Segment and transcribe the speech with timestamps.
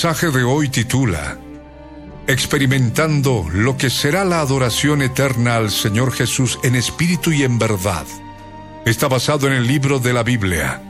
[0.00, 1.36] Mensaje de hoy titula
[2.28, 8.06] Experimentando lo que será la adoración eterna al Señor Jesús en espíritu y en verdad.
[8.84, 10.80] Está basado en el libro de la Biblia.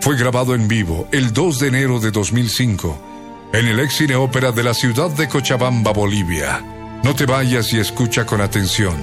[0.00, 4.50] Fue grabado en vivo el 2 de enero de 2005 en el ex cine ópera
[4.50, 6.60] de la ciudad de Cochabamba, Bolivia.
[7.04, 8.96] No te vayas y escucha con atención.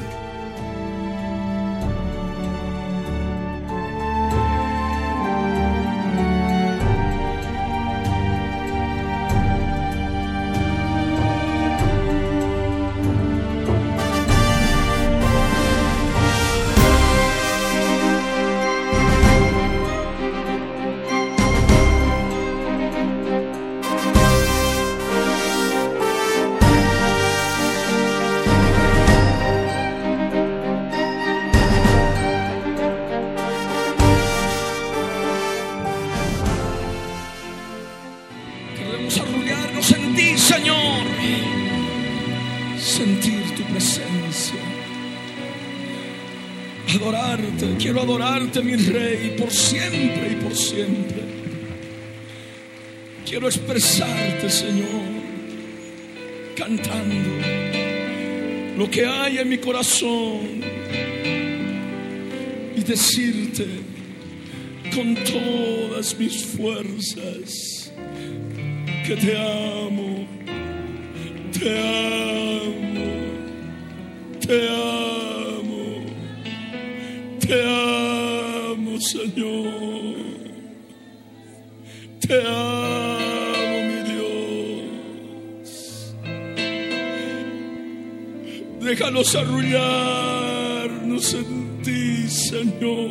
[89.33, 93.09] Déjanos arrullarnos en ti, Señor.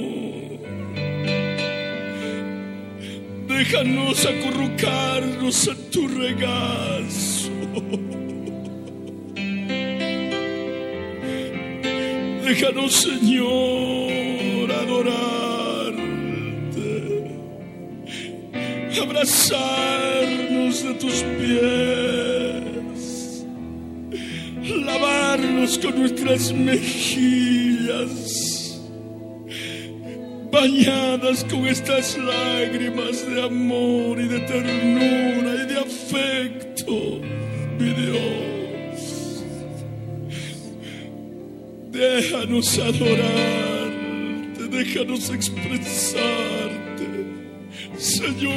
[3.48, 7.50] Déjanos acurrucarnos en tu regazo.
[12.44, 16.02] Déjanos, Señor, adorarte.
[19.02, 22.81] Abrazarnos de tus pies.
[24.62, 28.42] Lavarnos con nuestras mejillas
[30.52, 37.20] bañadas con estas lágrimas de amor y de ternura y de afecto,
[37.78, 39.44] mi Dios.
[41.90, 47.06] Déjanos adorarte, déjanos expresarte,
[47.96, 48.52] Señor,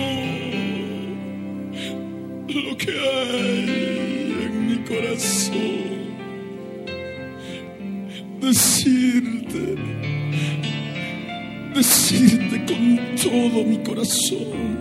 [2.50, 5.95] lo que hay en mi corazón.
[11.76, 14.78] Decirte con todo mi corazón,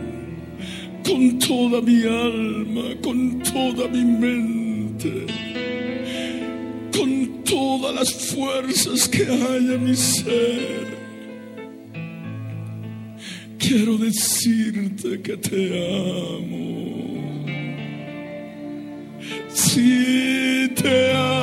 [1.05, 5.26] con toda mi alma, con toda mi mente,
[6.97, 10.94] con todas las fuerzas que hay en mi ser.
[13.59, 15.87] Quiero decirte que te
[16.37, 17.44] amo.
[19.53, 21.33] Sí, te amo.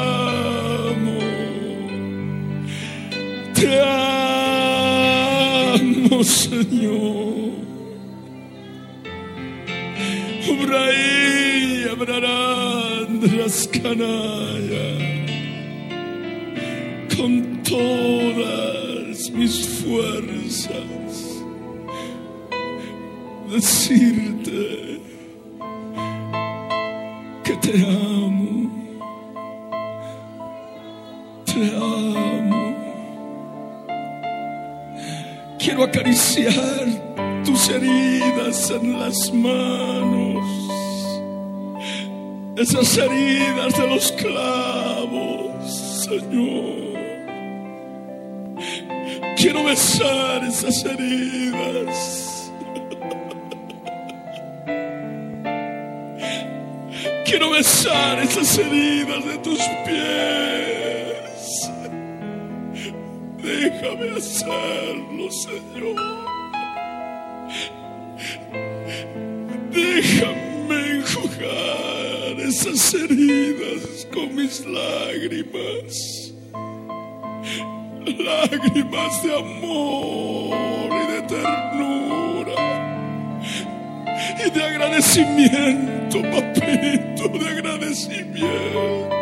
[6.24, 7.52] Señor.
[10.50, 13.20] Ubraí, Abrarán,
[13.68, 15.12] canalla
[17.16, 21.44] con todas mis fuerzas,
[23.50, 24.91] decirte
[35.72, 36.86] Quiero acariciar
[37.46, 40.46] tus heridas en las manos,
[42.58, 47.00] esas heridas de los clavos, Señor.
[49.38, 52.52] Quiero besar esas heridas.
[57.24, 60.81] Quiero besar esas heridas de tus pies.
[63.42, 65.96] Déjame hacerlo, Señor.
[69.72, 76.34] Déjame enjugar esas heridas con mis lágrimas.
[78.06, 82.60] Lágrimas de amor y de ternura.
[84.46, 89.21] Y de agradecimiento, papito, de agradecimiento.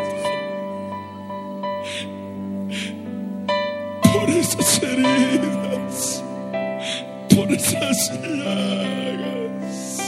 [8.08, 10.00] Llagas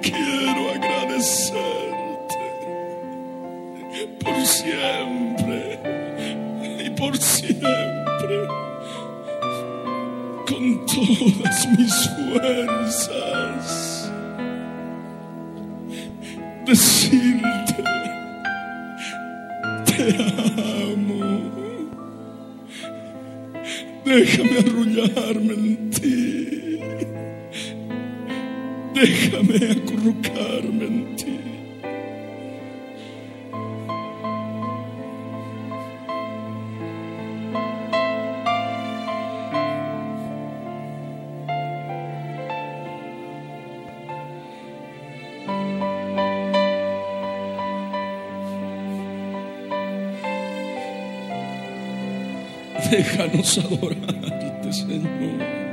[0.00, 2.38] quiero agradecerte
[4.24, 5.78] por siempre
[6.84, 8.46] y por siempre
[10.48, 13.64] con todas mis fuerzas.
[16.64, 17.82] Decirte
[19.84, 20.16] te
[20.92, 21.24] amo
[24.04, 26.45] déjame arrullarme en ti
[28.96, 31.36] Déjame acurrucarme en ti.
[52.90, 55.65] Déjanos adorarte, Señor.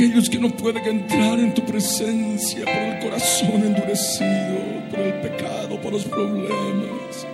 [0.00, 4.58] Aquellos que no pueden entrar en tu presencia por el corazón endurecido,
[4.90, 7.26] por el pecado, por los problemas.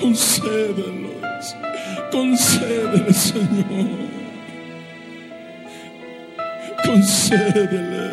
[0.00, 1.56] Concédelos,
[2.10, 3.86] concédele, Señor.
[6.84, 8.10] Concédele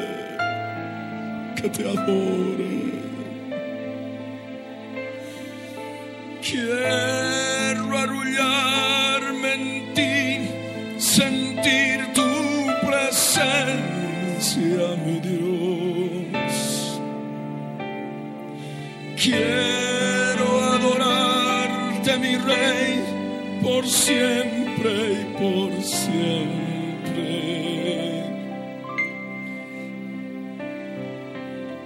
[1.55, 2.93] que te adore.
[6.43, 7.22] Quiero
[14.57, 17.00] mi Dios.
[19.21, 23.03] Quiero adorarte, mi Rey,
[23.63, 26.44] por siempre y por siempre.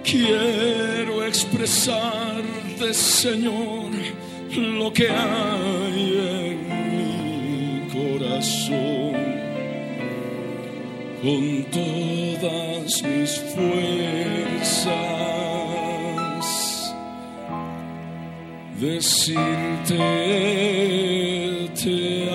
[0.04, 3.92] Quiero expresarte, Señor,
[4.56, 6.58] lo que hay en
[6.96, 9.27] mi corazón
[11.22, 14.94] con todas mis fuerzas.
[18.80, 19.96] Decirte
[21.82, 22.27] te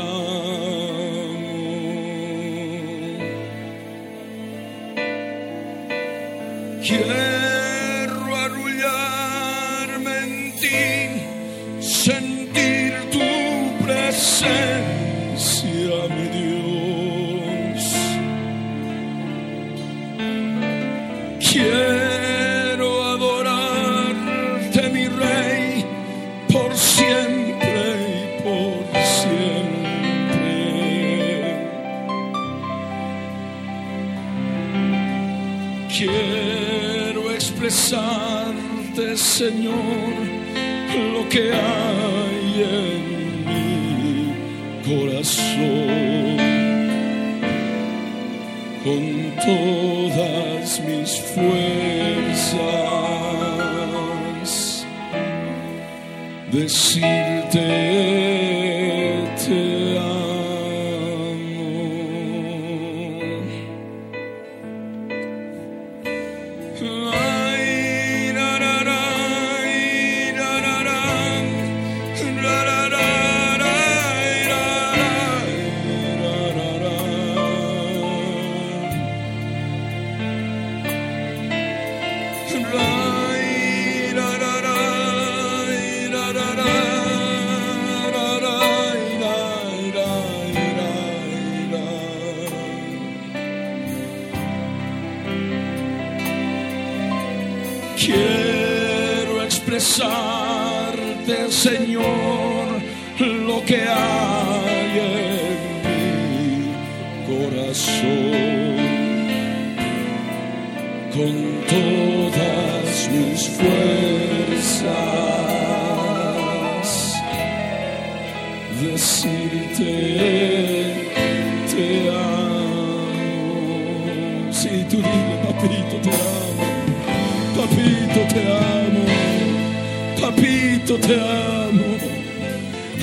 [131.07, 131.97] te amo.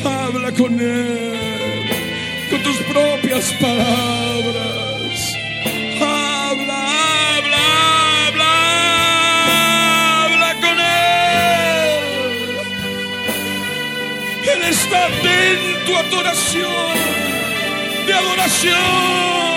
[0.05, 1.89] Habla con Él,
[2.51, 5.35] con tus propias palabras.
[6.01, 6.79] Habla,
[7.37, 7.63] habla,
[8.27, 8.53] habla,
[10.25, 12.01] habla con Él.
[14.55, 16.97] Él está atento a tu oración,
[18.07, 19.50] de adoración.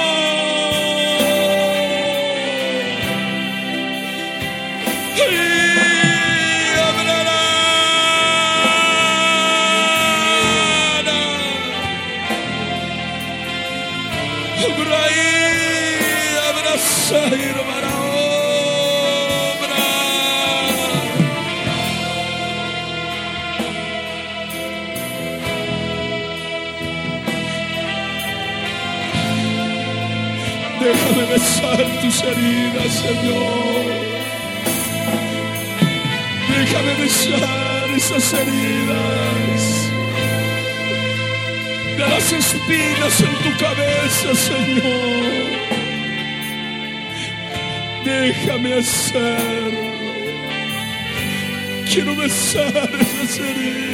[32.25, 33.86] Heridas, Señor.
[36.50, 39.92] Déjame besar esas heridas
[41.98, 45.63] de las espinas en tu cabeza, Señor.
[48.03, 49.94] Déjame hacerlo.
[51.92, 53.94] Quiero besar esas heridas.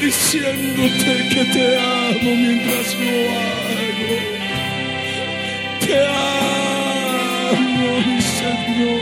[0.00, 3.65] Diciéndote que te amo mientras lo hago.
[5.86, 9.00] Te amo, mi Señor.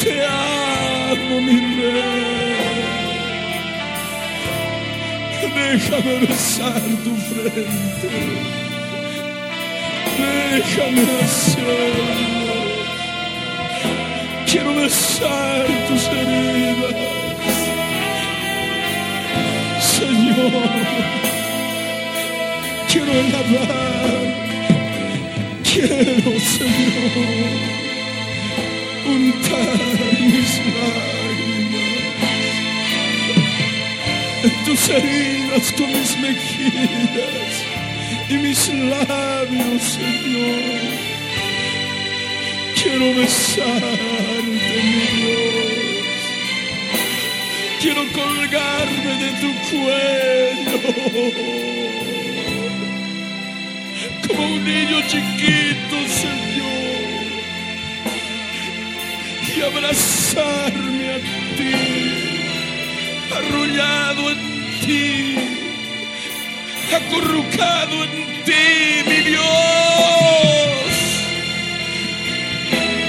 [0.00, 2.56] Te amo, mi Rey.
[5.54, 8.10] Déjame besar tu frente.
[10.18, 12.54] Déjame hacerlo.
[14.50, 16.96] Quiero besar tus heridas.
[19.80, 20.52] Señor,
[22.90, 24.15] quiero alabar.
[25.76, 27.52] Quiero, Señor,
[29.04, 29.78] untar
[30.22, 31.84] mis lágrimas
[34.42, 37.54] en tus heridas con mis mejillas
[38.30, 40.62] y mis labios, Señor.
[42.82, 45.76] Quiero besarte, mi Dios.
[47.82, 51.65] Quiero colgarme de tu cuello
[54.36, 57.26] como un niño chiquito, Señor,
[59.56, 61.18] y abrazarme a
[61.56, 61.74] ti,
[63.34, 64.40] arrullado en
[64.84, 65.36] ti,
[66.94, 68.10] acurrucado en
[68.44, 68.66] ti,
[69.08, 69.44] mi Dios,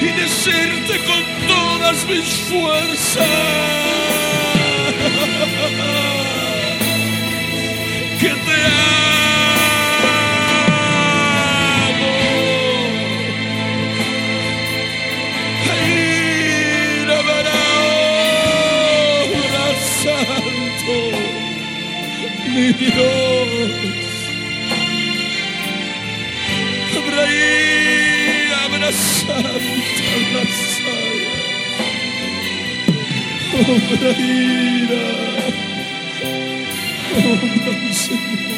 [0.01, 3.27] y decirte con todas mis fuerzas
[8.19, 9.07] que te amo.
[22.58, 23.60] Mi Dios.
[26.98, 31.34] Abraí, abrazante, abrazada.
[33.60, 35.06] Obraíra,
[37.32, 38.56] obra mi Señor.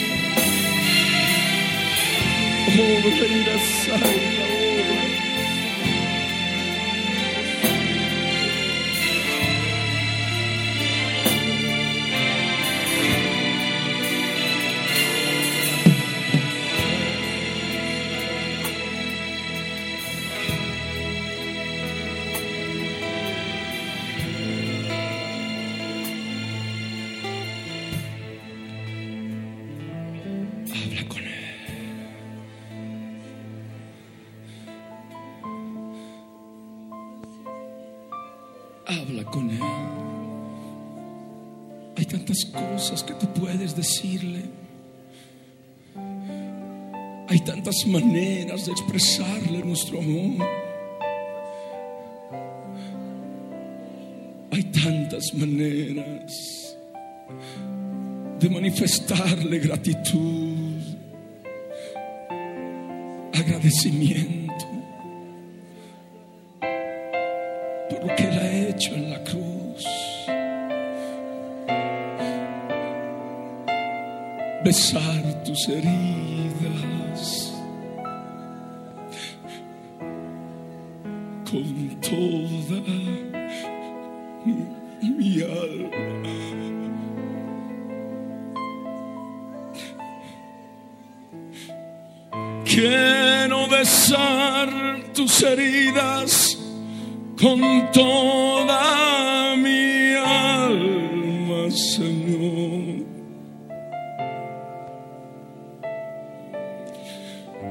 [2.80, 4.49] Obraíra, salva,
[47.70, 50.48] tantas maneras de expresarle nuestro amor.
[54.52, 56.76] Hay tantas maneras
[58.40, 60.82] de manifestarle gratitud,
[63.34, 64.66] agradecimiento
[67.90, 69.86] por lo que Él ha hecho en la cruz.
[74.64, 76.09] Besar tus heridas
[92.80, 94.70] Quiero besar
[95.14, 96.58] tus heridas
[97.38, 103.06] con toda mi alma, Señor.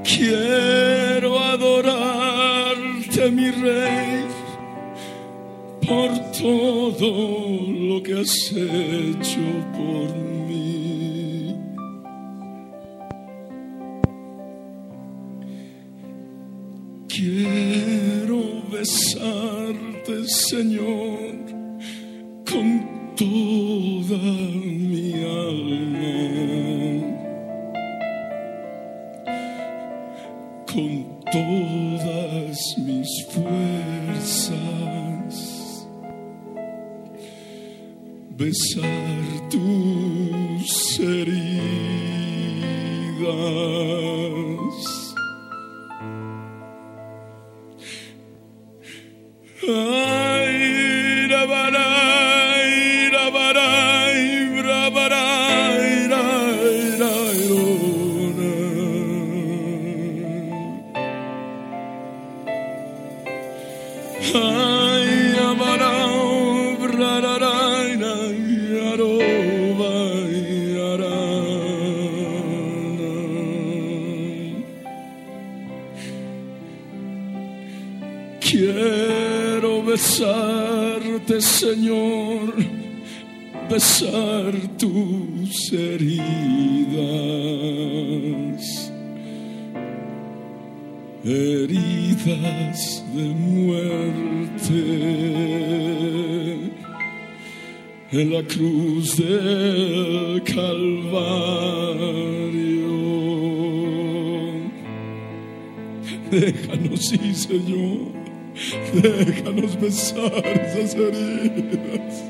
[0.04, 4.26] Quiero adorarte, mi Rey,
[5.86, 9.40] por todo lo que has hecho
[9.72, 10.38] por mí.
[20.28, 21.38] Señor,
[22.44, 24.57] con toda
[107.38, 108.11] Señor,
[108.92, 112.24] déjanos besar esas heridas,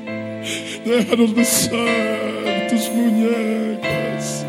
[0.85, 4.45] déjanos besar tus muñecas,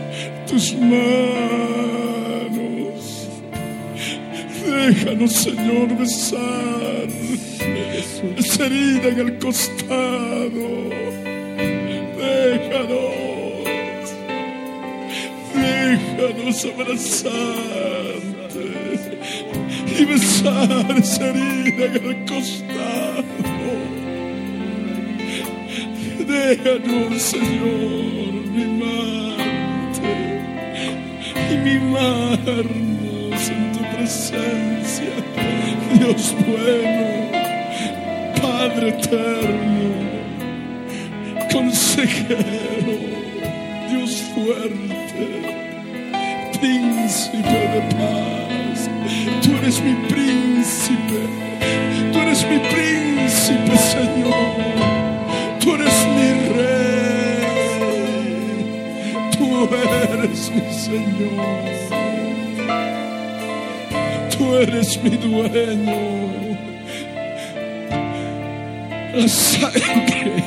[0.47, 1.81] tus manos.
[4.67, 7.09] Déjanos, Señor, besar
[8.37, 10.69] esa herida en el costado.
[12.19, 13.15] Déjanos,
[15.55, 18.00] déjanos abrazarte
[20.01, 23.25] y besar esa herida en el costado.
[26.27, 30.13] Déjanos, Señor, mimarte
[31.51, 35.15] y mimarnos en tu presencia,
[35.95, 37.07] Dios bueno,
[38.41, 39.91] Padre eterno,
[41.53, 42.97] consejero,
[43.91, 44.90] Dios fuerte,
[49.71, 51.21] eres mi príncipe,
[52.13, 54.35] tú eres mi príncipe, Señor.
[55.61, 57.45] Tú eres mi rey,
[59.39, 61.47] tú eres mi Señor.
[64.37, 66.01] Tú eres mi dueño.
[69.15, 70.43] La sangre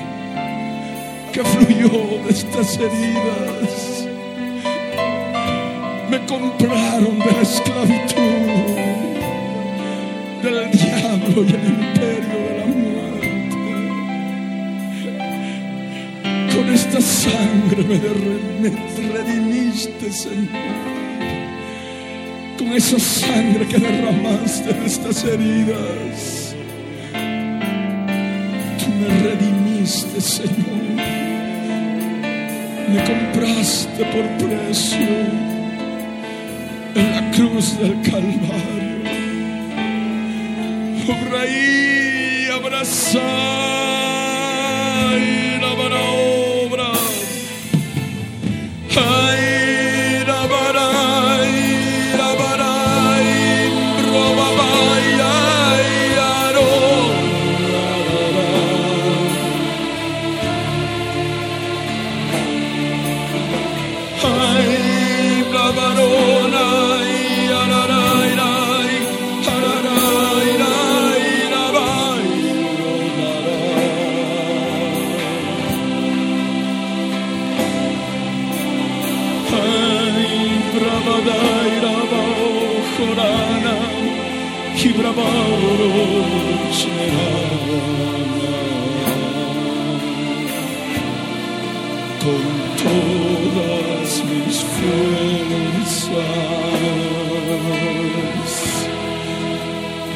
[1.31, 4.07] que fluyó de estas heridas
[6.09, 8.42] me compraron de la esclavitud,
[11.31, 13.27] y el imperio de la muerte.
[16.53, 17.83] Con esta sangre
[18.62, 18.69] me, me
[19.13, 20.93] redimiste, Señor.
[22.57, 26.55] Con esa sangre que derramaste de estas heridas,
[28.79, 30.83] tú me redimiste, Señor.
[32.89, 34.97] Me compraste por precio
[36.95, 38.92] en la cruz del Calvario.
[41.05, 43.21] Obra y abrazar
[45.59, 46.91] la buena obra.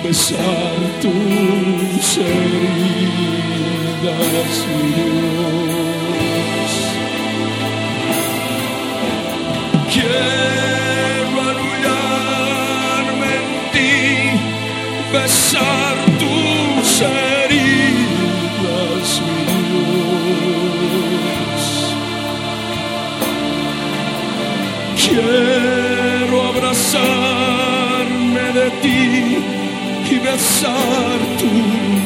[0.08, 3.28] Besar tus heridas,
[4.70, 6.74] mi Dios.
[9.94, 13.96] Quiero arrullarme en ti,
[15.12, 15.97] besar
[30.32, 31.54] besar tu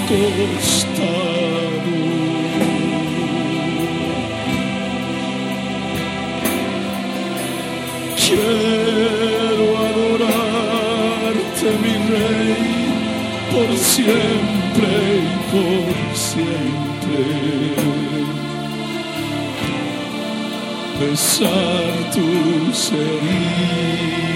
[0.09, 1.97] costado.
[8.23, 12.63] Quiero adorarte, mi rey,
[13.51, 15.93] por siempre y por
[16.29, 17.23] siempre.
[20.99, 24.31] Besar tus heridas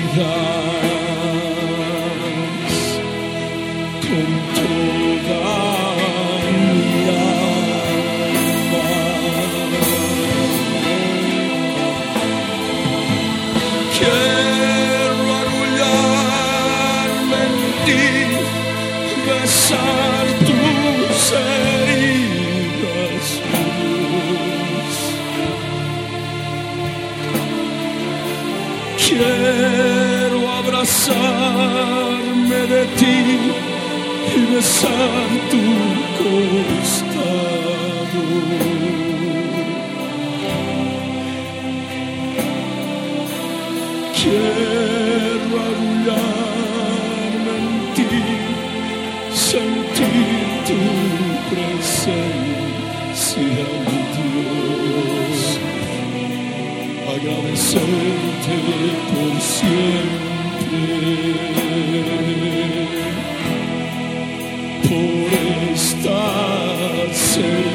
[31.16, 33.18] abrazarme de ti
[34.36, 35.64] y besar tu
[36.18, 37.56] costado.
[44.18, 48.18] Quiero arrullarme en ti,
[49.34, 50.80] sentir tu
[51.52, 52.46] presencia,
[53.86, 55.42] mi Dios.
[57.14, 58.58] Agradecerte
[59.10, 60.25] por siempre,
[66.06, 67.75] estas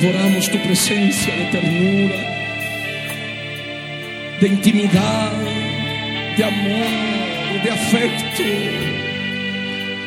[0.00, 2.16] Adoramos tu presencia de ternura,
[4.40, 5.32] de intimidad,
[6.38, 8.42] de amor, de afecto,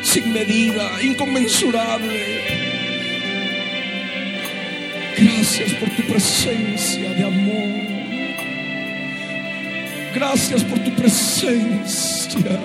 [0.02, 2.40] sin medida, inconmensurable.
[5.16, 7.84] Gracias por tu presencia de amor.
[10.12, 12.58] Gracias por tu presencia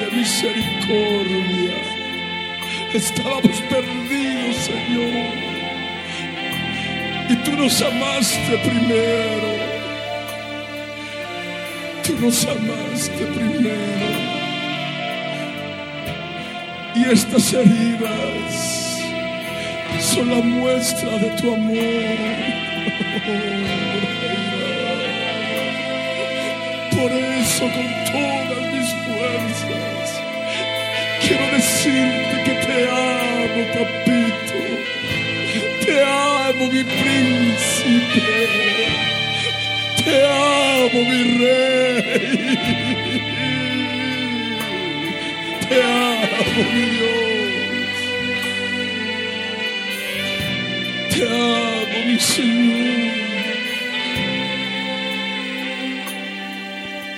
[0.00, 1.76] de misericordia.
[2.92, 5.45] Estábamos perdidos, Señor.
[7.28, 9.48] Y tú nos amaste primero.
[12.04, 14.06] Tú nos amaste primero.
[16.94, 19.02] Y estas heridas
[20.00, 21.76] son la muestra de tu amor.
[26.92, 30.22] Por eso con todas mis fuerzas
[31.20, 34.05] quiero decirte que te amo, papito.
[36.58, 38.22] Amo, mi príncipe.
[40.02, 42.02] Te amo, mi rey.
[45.68, 47.96] Te amo, mi Dios.
[51.10, 53.12] Te amo, mi Señor.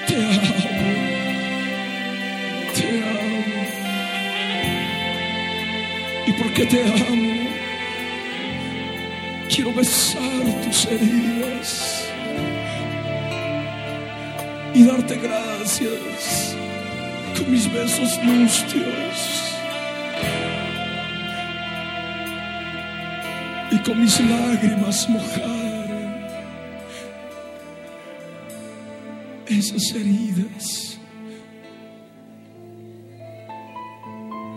[0.08, 0.92] Te amo.
[2.74, 3.62] Te amo.
[6.26, 7.27] Y porque te amo,
[9.58, 12.06] quiero besar tus heridas
[14.72, 16.56] y darte gracias
[17.36, 19.44] con mis besos mustios.
[23.70, 26.38] y con mis lágrimas mojar
[29.46, 30.98] esas heridas,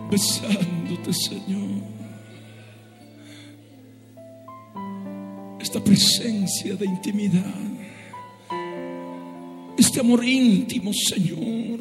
[0.08, 2.01] besándote, Señor.
[5.84, 7.42] Presencia de intimidad,
[9.76, 11.80] este amor íntimo, Señor.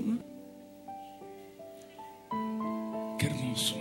[3.18, 3.76] Qué hermoso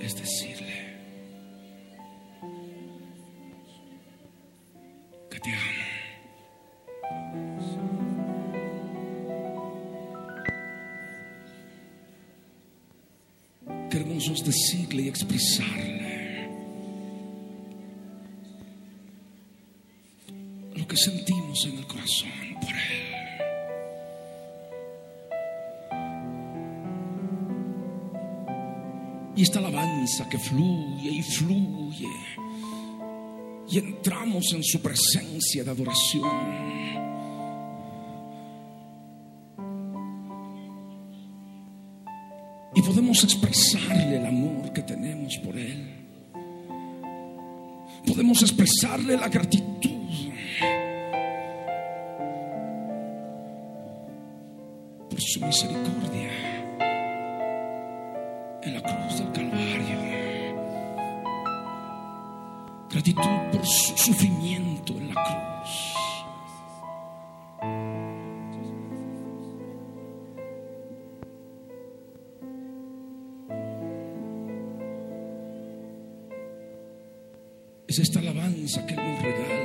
[0.00, 0.96] es decirle
[5.30, 5.82] que te amo.
[13.90, 16.01] Qué hermoso es decirle y expresarle
[20.82, 23.12] lo que sentimos en el corazón por él.
[29.36, 32.08] Y esta alabanza que fluye y fluye.
[33.70, 36.92] Y entramos en su presencia de adoración.
[42.74, 46.06] Y podemos expresarle el amor que tenemos por Él.
[48.06, 50.01] Podemos expresarle la gratitud.
[55.12, 56.30] Por su misericordia
[58.62, 59.98] en la cruz del Calvario.
[62.88, 65.94] Gratitud por su sufrimiento en la cruz.
[77.86, 79.61] Es esta alabanza que nos regala.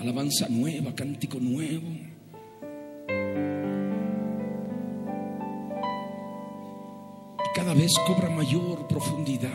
[0.00, 2.10] Alabanza nueva, cántico nuevo.
[7.60, 9.50] cada vez cobra mayor profundidad,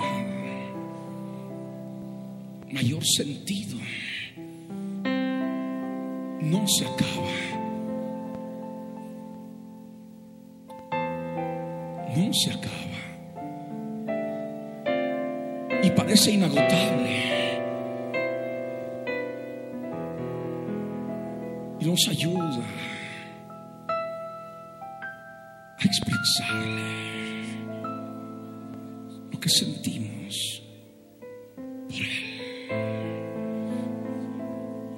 [2.71, 3.77] mayor sentido.
[6.41, 7.31] No se acaba.
[12.15, 13.01] No se acaba.
[15.83, 17.24] Y parece inagotable.
[21.85, 22.65] Nos ayuda
[25.77, 27.45] a expresarle
[29.31, 30.63] lo que sentimos
[31.87, 32.69] por Él.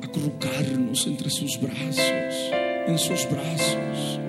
[0.02, 2.52] Acurrucarnos entre sus brazos,
[2.88, 4.26] en sus brazos.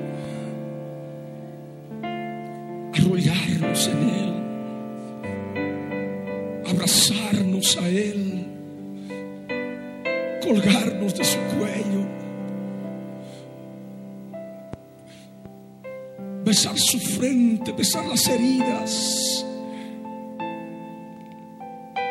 [18.27, 19.45] Heridas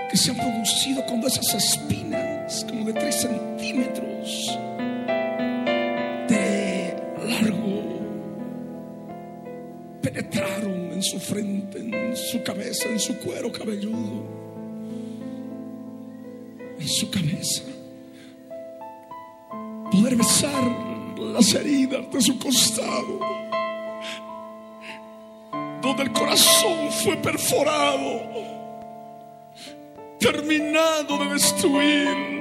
[0.10, 4.58] que se han producido cuando esas espinas, como de tres centímetros
[6.30, 6.96] de
[7.28, 8.00] largo,
[10.02, 14.47] penetraron en su frente, en su cabeza, en su cuero cabelludo,
[25.98, 28.38] donde el corazón fue perforado
[30.20, 32.38] terminado de destruir.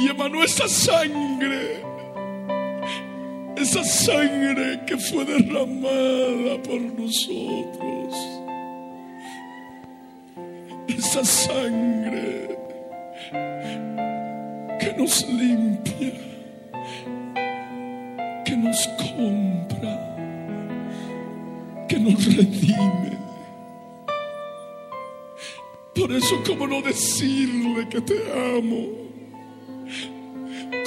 [0.00, 1.82] Y emanó esa sangre,
[3.56, 8.14] esa sangre que fue derramada por nosotros.
[10.88, 12.58] Esa sangre
[14.80, 16.12] que nos limpia,
[18.44, 18.86] que nos
[22.04, 23.18] nos redime.
[25.94, 28.88] Por eso, ¿cómo no decirle que te amo?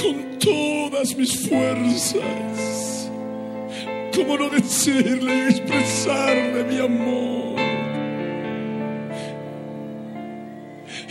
[0.02, 3.10] Con todas mis fuerzas.
[4.16, 7.60] ¿Cómo no decirle y expresarle mi amor?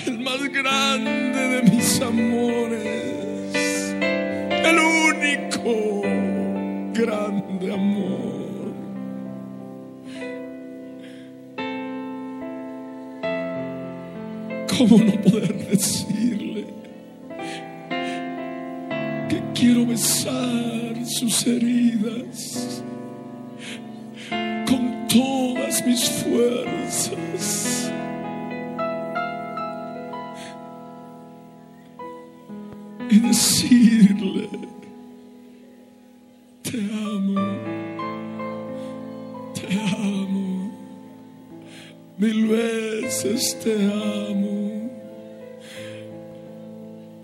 [0.07, 3.95] El más grande de mis amores.
[4.51, 6.03] El único
[6.93, 8.26] grande amor.
[14.79, 16.67] ¿Cómo no poder decirle
[19.27, 22.83] que quiero besar sus heridas
[24.69, 27.91] con todas mis fuerzas?
[33.09, 34.49] Y decirle,
[36.63, 37.41] te amo,
[39.55, 40.71] te amo.
[42.19, 44.66] mil veces te amo.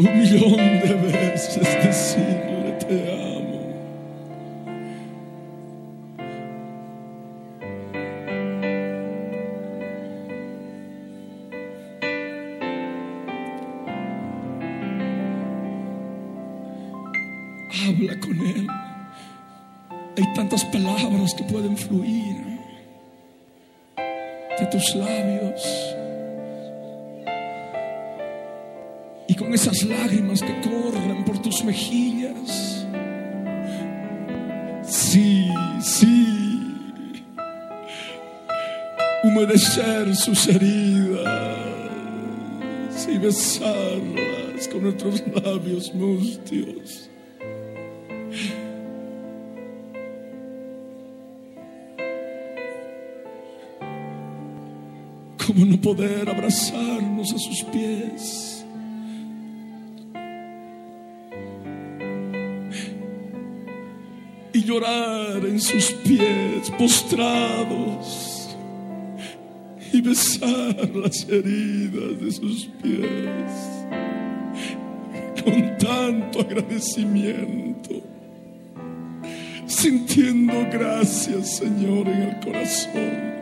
[0.05, 3.61] Un millón de veces decirle te amo.
[17.71, 18.67] Habla con Él.
[20.17, 22.59] Hay tantas palabras que pueden fluir
[24.59, 25.97] de tus labios.
[29.29, 32.87] Y con esas lágrimas que corren por tus mejillas.
[34.83, 35.49] Sí,
[35.81, 36.29] sí.
[39.25, 41.73] Humedecer sus heridas
[43.09, 47.09] y besarlas con nuestros labios mustios.
[55.47, 58.52] ¿Cómo no poder abrazarnos a sus pies?
[64.65, 68.57] Llorar en sus pies postrados
[69.93, 73.53] y besar las heridas de sus pies
[75.43, 78.03] con tanto agradecimiento,
[79.67, 83.33] sintiendo gracias Señor en el corazón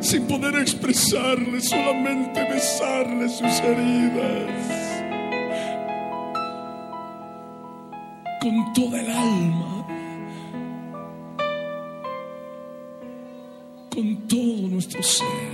[0.00, 5.02] sin poder expresarle, solamente besarle sus heridas.
[8.40, 9.77] Con toda el alma,
[13.98, 15.47] con todo nuestro ser.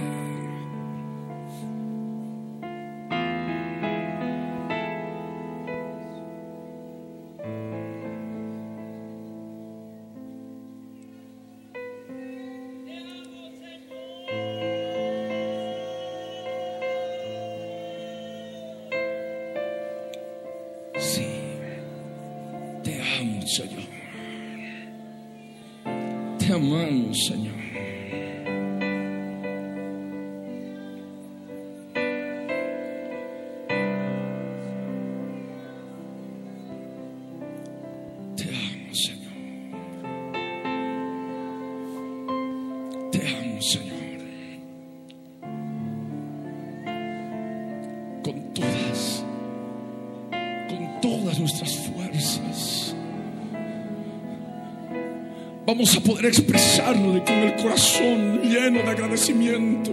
[55.84, 59.90] Vamos a poder expresarle con el corazón lleno de agradecimiento,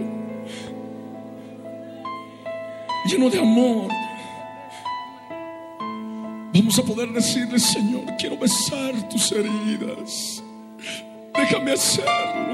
[3.04, 3.90] lleno de amor.
[6.54, 10.42] Vamos a poder decirle, Señor, quiero besar tus heridas.
[11.34, 12.51] Déjame hacerlo.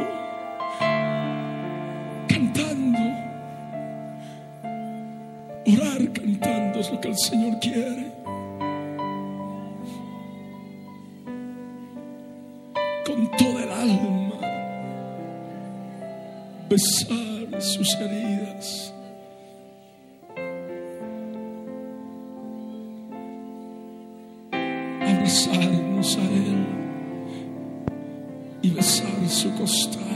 [16.79, 18.95] Besar sus heridas.
[25.03, 26.67] Abrazarnos a Él.
[28.63, 30.07] Y besar su costado.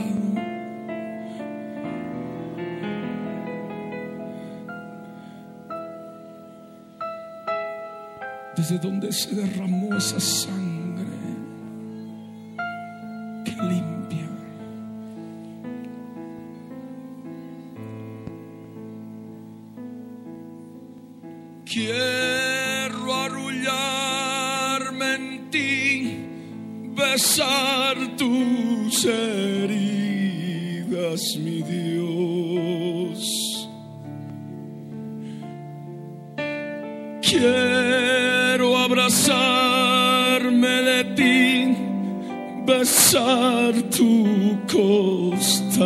[8.55, 10.52] desde donde se derramó esa sangre
[31.37, 33.19] mi Dios.
[37.21, 41.77] Quiero abrazarme de ti,
[42.65, 45.83] besar tu costado.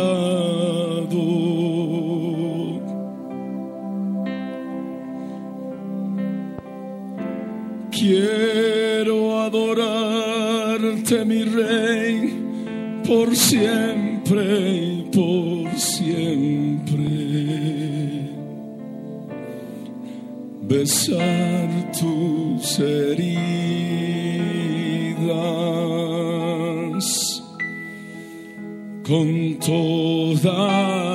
[7.90, 12.32] Quiero adorarte, mi rey,
[13.06, 17.08] por siempre y por siempre.
[20.62, 23.38] Besar tus heridas
[29.06, 31.07] con toda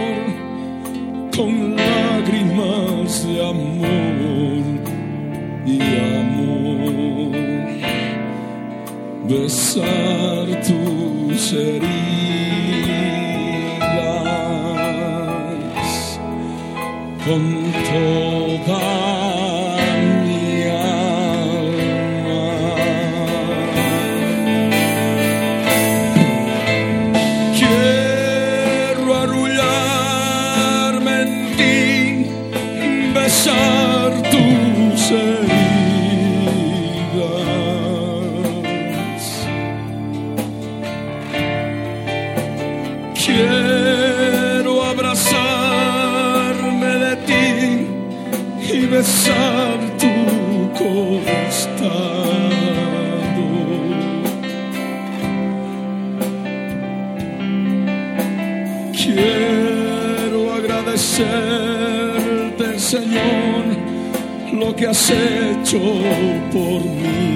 [1.37, 4.65] con lágrimas de amor
[5.67, 5.79] y
[6.21, 7.33] amor.
[9.29, 12.26] Besar tus heridas
[17.27, 17.56] come
[64.77, 65.79] que has hecho
[66.53, 67.36] por mí.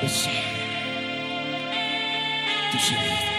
[0.00, 0.30] 的血，
[2.72, 3.37] 都是你。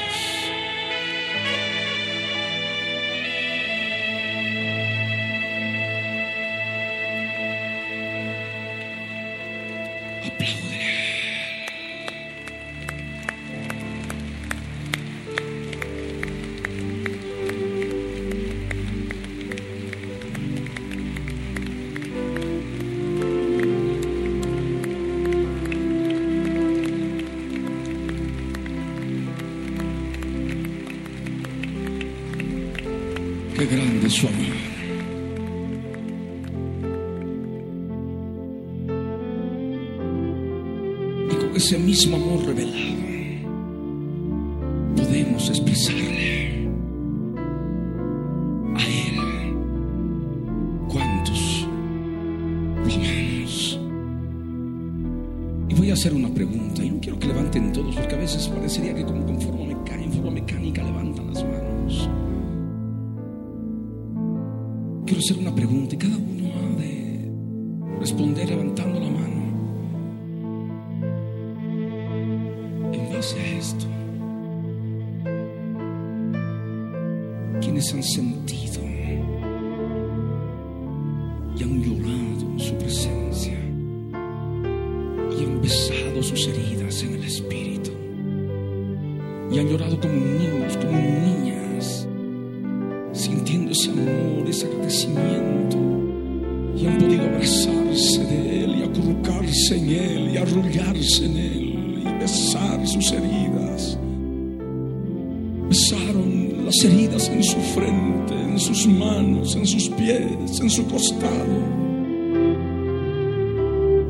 [110.62, 111.46] en su costado,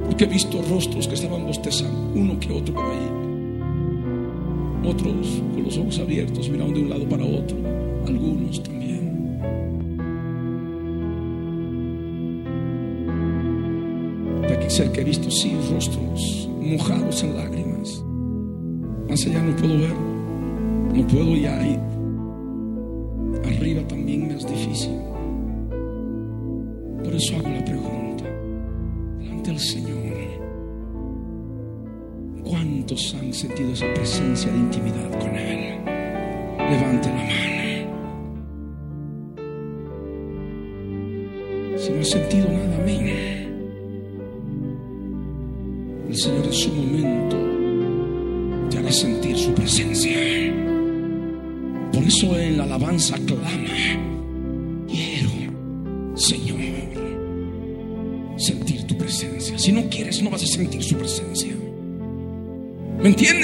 [0.06, 3.10] porque he visto rostros que estaban bostezando, uno que otro por ahí,
[4.86, 7.58] otros con los ojos abiertos, mirando de un lado para otro,
[8.08, 8.80] algunos también.
[14.93, 18.02] que he visto sí rostros mojados en lágrimas.
[19.10, 19.95] Más allá no puedo ver,
[20.93, 21.88] no puedo ya ir
[33.60, 35.80] sentido esa presencia de intimidad con Él?
[36.70, 37.39] Levante la mano.
[41.78, 43.07] Si no has sentido nada, amén.
[46.07, 47.38] El Señor en su momento
[48.70, 50.18] te hará sentir su presencia.
[51.91, 53.49] Por eso en la alabanza clama.
[54.88, 55.30] Quiero,
[56.16, 56.60] Señor,
[58.38, 59.60] sentir tu presencia.
[59.60, 61.60] Si no quieres, no vas a sentir su presencia.
[63.01, 63.38] ¿Me entiendes?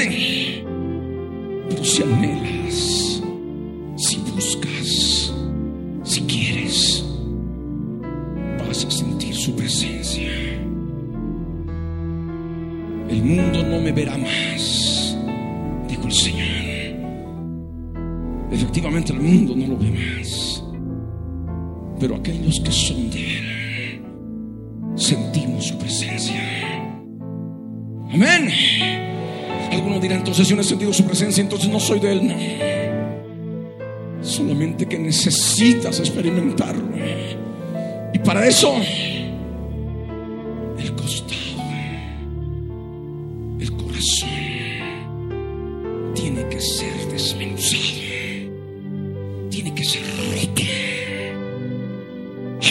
[30.35, 32.35] Entonces yo no he sentido su presencia, entonces no soy de Él.
[34.21, 36.89] Solamente que necesitas experimentarlo.
[38.13, 38.75] Y para eso,
[40.77, 41.61] el costado,
[43.61, 44.29] el corazón,
[46.13, 47.81] tiene que ser desmenuzado.
[49.49, 50.63] Tiene que ser roto.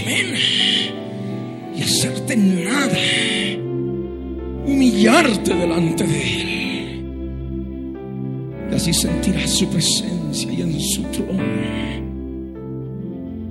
[0.02, 0.34] Amén.
[1.74, 2.98] Y hacerte nada.
[4.66, 6.53] Humillarte delante de Él.
[8.84, 11.42] Y así sentirás su presencia y en su trono.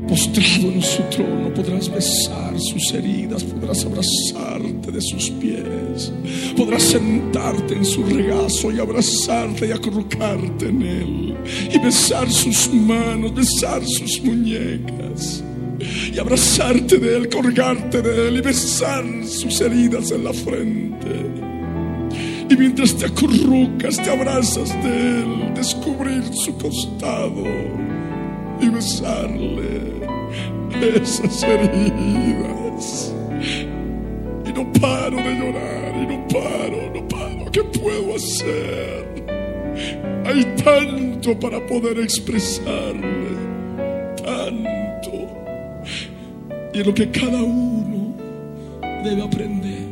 [0.08, 6.14] Postrado en su trono podrás besar sus heridas, podrás abrazarte de sus pies,
[6.56, 11.36] podrás sentarte en su regazo y abrazarte y acurrucarte en él,
[11.74, 15.44] y besar sus manos, besar sus muñecas,
[16.14, 21.43] y abrazarte de él, colgarte de él y besar sus heridas en la frente.
[22.54, 27.43] Y mientras te acurrucas, te abrazas de él, descubrir su costado
[28.62, 30.04] y besarle
[30.95, 33.16] esas heridas.
[34.45, 37.51] Y no paro de llorar, y no paro, no paro.
[37.51, 39.26] ¿Qué puedo hacer?
[40.24, 43.36] Hay tanto para poder expresarle,
[44.24, 45.28] tanto.
[46.72, 48.14] Y lo que cada uno
[49.04, 49.83] debe aprender.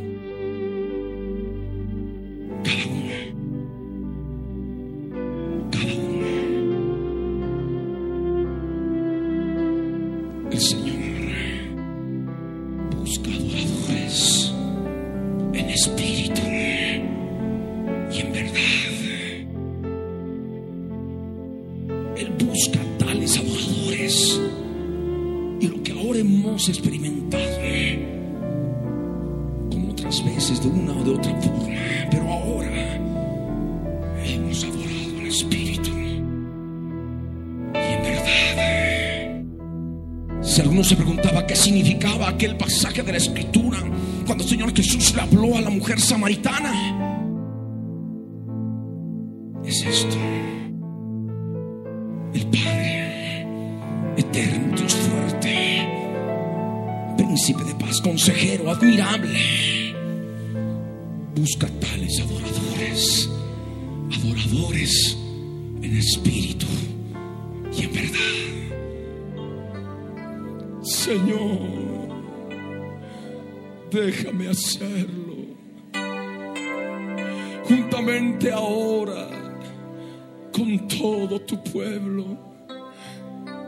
[81.42, 82.38] Tu pueblo.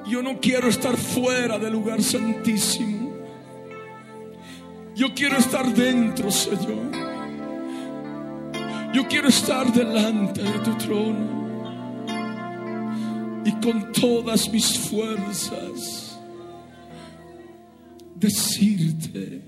[0.07, 3.12] Yo no quiero estar fuera del lugar santísimo.
[4.95, 6.93] Yo quiero estar dentro, Señor.
[8.93, 11.45] Yo quiero estar delante de tu trono.
[13.45, 16.18] Y con todas mis fuerzas
[18.14, 19.43] decirte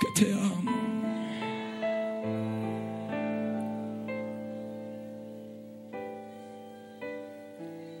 [0.00, 1.23] que te amo.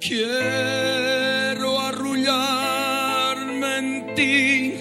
[0.06, 4.74] Quiero arrullarme en ti,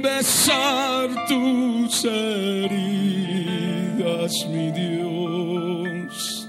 [0.00, 2.72] besar tus heridas,
[4.52, 6.48] mi Dios.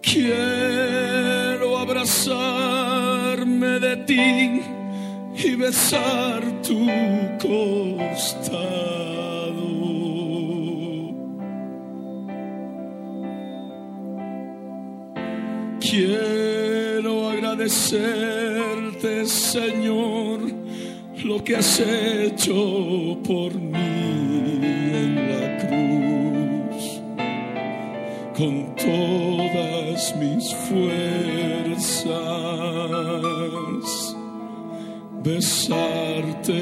[0.00, 4.62] Quiero abrazarme de ti
[5.34, 6.86] y besar tu
[7.40, 9.29] costado.
[15.90, 20.38] Quiero agradecerte, Señor,
[21.24, 24.60] lo que has hecho por mí
[24.94, 27.02] en la cruz.
[28.36, 32.10] Con todas mis fuerzas
[35.24, 36.54] besarte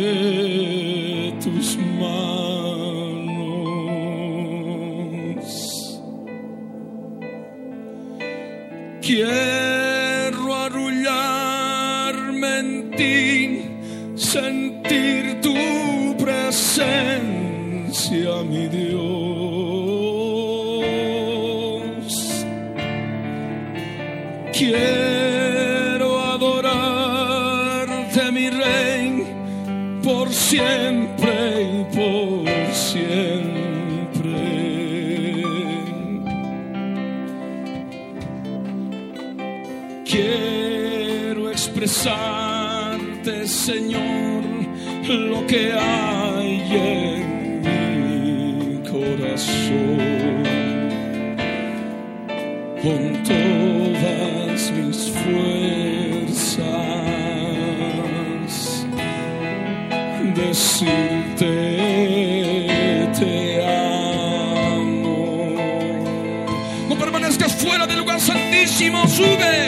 [1.43, 2.78] tus manos.
[9.09, 13.63] Quiero arrullarme en ti,
[14.15, 15.55] sentir tu
[16.23, 16.83] presencia,
[18.45, 18.93] mi Dios.
[24.53, 27.41] Quiero adorarte,
[28.31, 29.25] mi Rey,
[30.05, 30.88] por siempre
[45.49, 50.45] que hay en mi corazón
[52.83, 56.67] con todas mis fuerzas.
[60.35, 61.47] Decirte
[63.19, 65.07] te amo.
[66.91, 69.68] No permanezcas fuera del lugar santísimo, sube.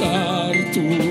[0.00, 1.09] Besar tus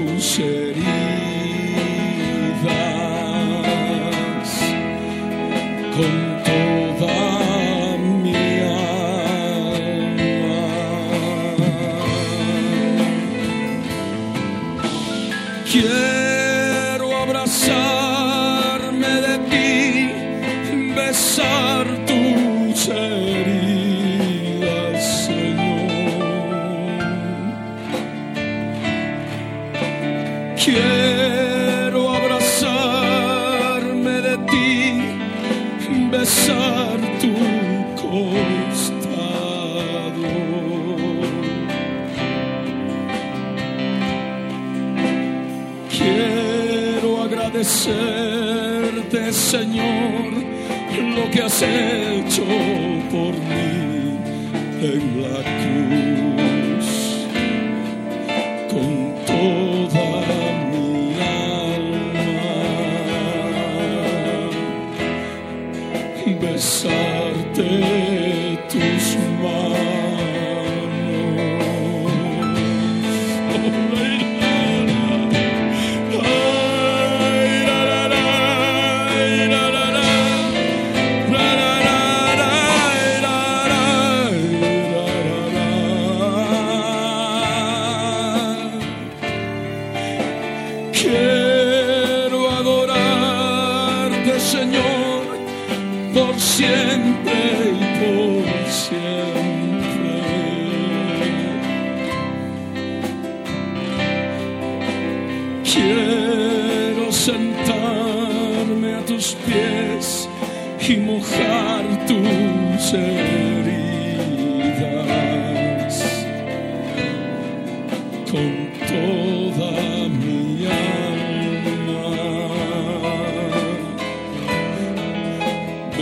[51.68, 51.99] lo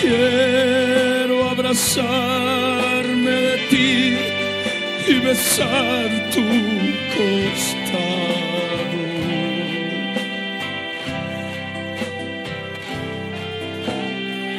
[0.00, 2.29] Quiero ti
[5.22, 6.46] besar tu
[7.16, 9.00] costado.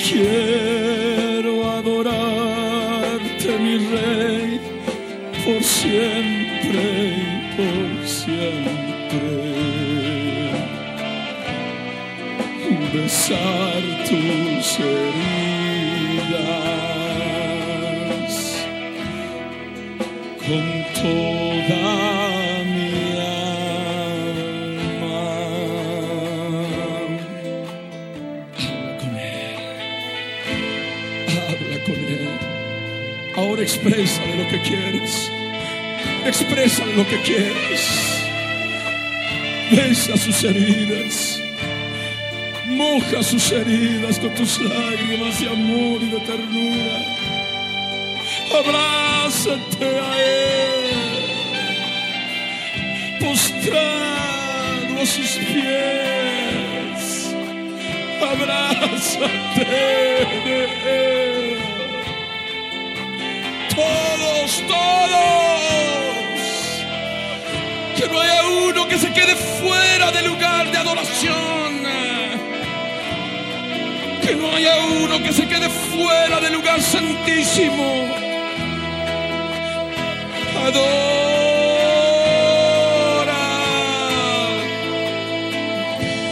[0.07, 4.59] Quiero adorarte, mi rey,
[5.45, 6.83] por siempre
[7.17, 8.81] y por siempre.
[12.93, 13.70] Besar
[33.71, 35.31] exprésale lo que quieres.
[36.25, 37.81] Exprésale lo que quieres.
[39.71, 41.39] Besa sus heridas.
[42.67, 46.99] Moja sus heridas con tus lágrimas de amor y de ternura.
[48.59, 50.89] Abrázate a Él.
[53.19, 57.33] Postrado a sus pies.
[58.21, 59.65] Abrázate
[60.45, 60.63] de
[61.25, 61.30] Él.
[63.81, 66.35] Todos, todos.
[67.97, 71.71] Que no haya uno que se quede fuera del lugar de adoración.
[74.23, 78.07] Que no haya uno que se quede fuera del lugar santísimo.
[80.65, 81.01] Adora.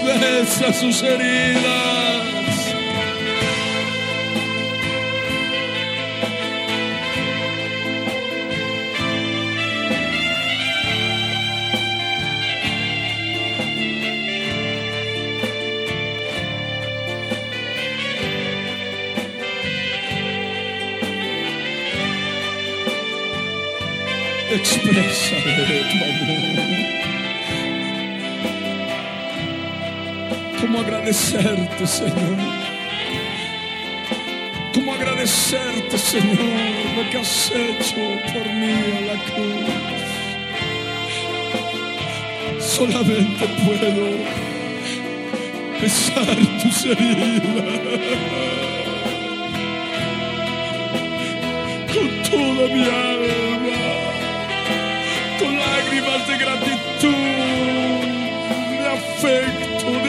[0.06, 1.89] Besa sus heridas.
[30.62, 32.38] ¿Cómo agradecerte, Señor?
[34.74, 36.38] ¿Cómo agradecerte, Señor,
[36.96, 37.96] lo que has hecho
[38.34, 39.70] por mí en la cruz?
[42.60, 44.06] Solamente puedo
[45.82, 47.40] besar tus heridas
[51.94, 53.09] con toda mi alma
[56.40, 56.76] lágrimas de
[58.86, 60.09] gratitud, de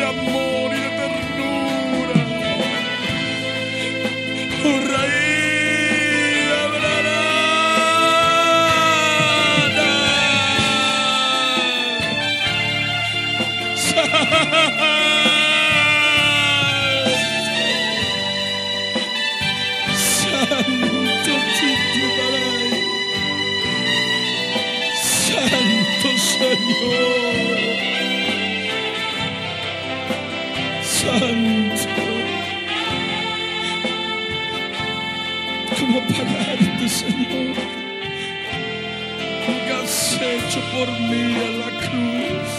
[40.59, 42.51] por mí en la cruz,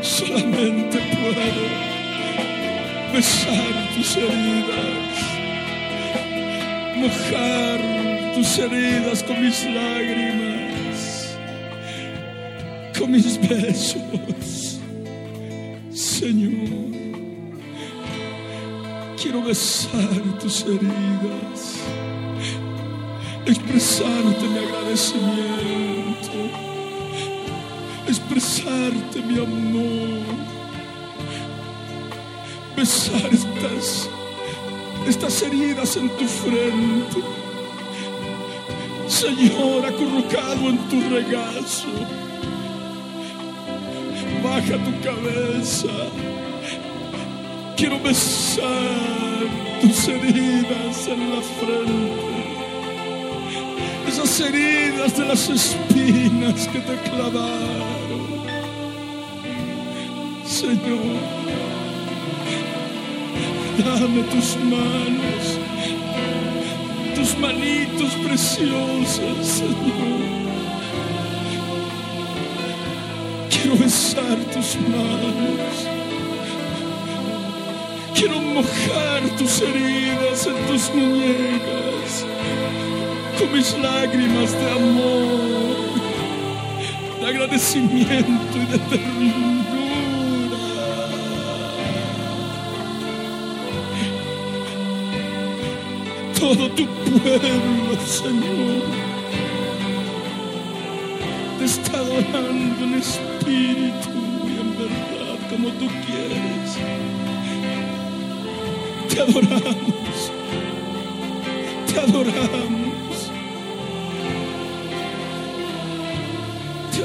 [0.00, 1.46] solamente puedo
[3.12, 5.14] besar tus heridas,
[6.96, 7.80] mojar
[8.34, 11.36] tus heridas con mis lágrimas,
[12.98, 14.80] con mis besos.
[15.92, 16.90] Señor,
[19.20, 21.78] quiero besar tus heridas,
[23.46, 26.32] expresarte mi agradecimiento,
[28.08, 30.24] expresarte mi amor,
[32.76, 34.08] besar estas,
[35.06, 37.20] estas heridas en tu frente.
[39.06, 41.88] Señor, acurrucado en tu regazo.
[44.42, 45.88] Baja tu cabeza.
[47.76, 48.64] Quiero besar
[49.80, 52.43] tus heridas en la frente.
[54.24, 58.46] Esas heridas de las espinas que te clavaron.
[60.46, 61.20] Señor,
[63.84, 65.58] dame tus manos
[67.14, 70.22] tus manitos preciosas, Señor.
[73.50, 75.76] Quiero besar tus manos.
[78.14, 82.24] Quiero mojar tus heridas en tus muñecas
[83.38, 86.00] con mis lágrimas de amor,
[87.20, 89.54] de agradecimiento y de ternura.
[96.44, 98.82] todo tu pueblo, Señor,
[101.58, 104.10] te está adorando en espíritu
[104.46, 106.70] y en verdad como tú quieres.
[109.08, 110.18] Te adoramos,
[111.86, 112.83] te adoramos,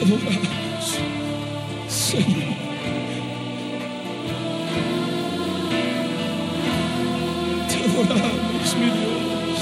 [0.10, 1.00] adoramos,
[1.88, 2.56] Señor.
[7.68, 9.60] Te adoramos, mi Dios.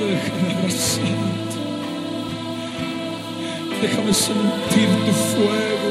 [0.00, 1.58] Déjame abrazarte.
[3.80, 5.90] Déjame sentir tu fuego,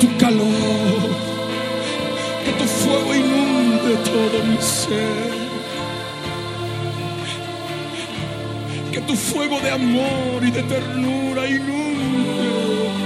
[0.00, 1.10] tu calor.
[2.44, 5.37] Que tu fuego inunde todo mi ser.
[9.08, 12.50] Tu fuego de amor y de ternura inunde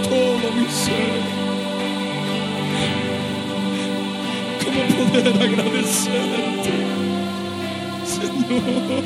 [0.02, 1.22] todo mi ser.
[4.64, 6.72] ¿Cómo poder agradecerte,
[8.04, 9.04] Señor,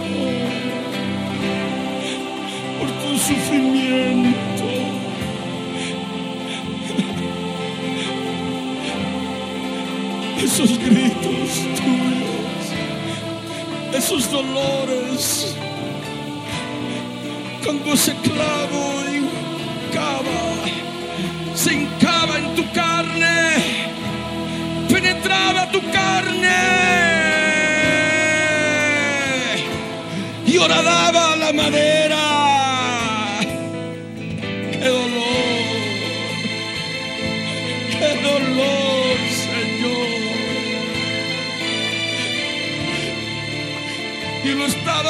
[2.79, 4.65] por tu sufrimiento?
[10.43, 12.65] Esos gritos tuyos,
[13.93, 15.57] esos dolores,
[17.87, 18.56] cuando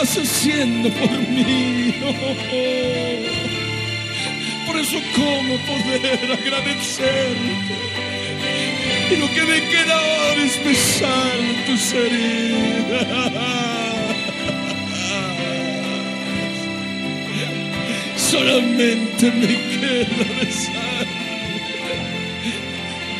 [0.02, 1.94] estabas haciendo por mí.
[4.66, 7.76] Por eso, ¿cómo poder agradecerte?
[9.10, 13.06] Y lo que me queda ahora es besar tus heridas.
[18.16, 19.46] Solamente me
[19.78, 21.06] queda besar,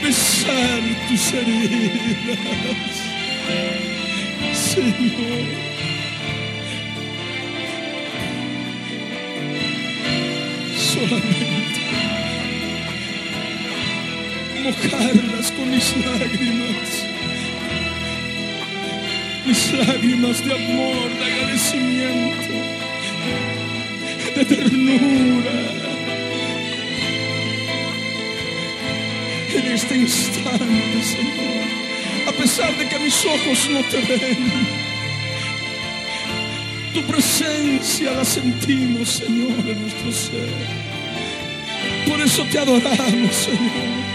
[0.02, 2.38] besar tus heridas,
[4.52, 5.65] Señor.
[10.96, 11.80] Solamente
[14.64, 17.06] mojarlas con mis lágrimas,
[19.44, 22.54] mis lágrimas de amor, de agradecimiento
[24.34, 25.52] de ternura.
[29.54, 34.66] En este instante, Señor, a pesar de que mis ojos no te ven,
[36.92, 40.75] tu presencia la sentimos, Señor, en nuestro ser.
[42.06, 44.06] Por eso te adoramos, Señor.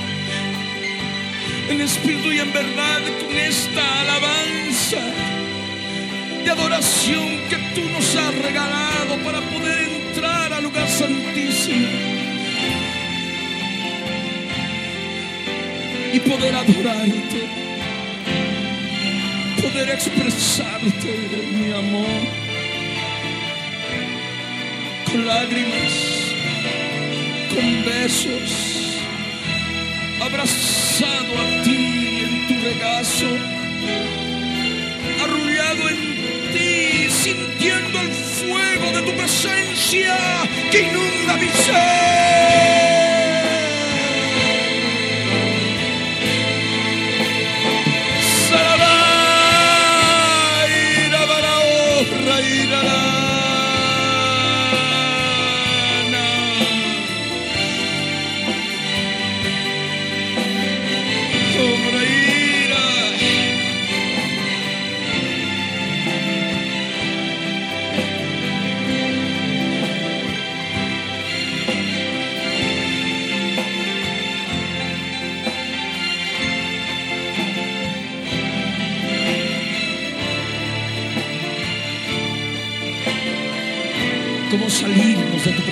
[1.70, 5.00] En espíritu y en verdad, con esta alabanza
[6.44, 11.88] de adoración que tú nos has regalado para poder entrar al lugar santísimo
[16.14, 17.48] y poder adorarte,
[19.62, 21.16] poder expresarte
[21.54, 22.42] mi amor
[25.10, 26.11] con lágrimas,
[27.54, 28.98] con besos,
[30.22, 33.62] abrazado a ti en tu regazo
[35.24, 40.18] arrullado en ti, sintiendo el fuego de tu presencia
[40.72, 42.91] que inunda mi ser.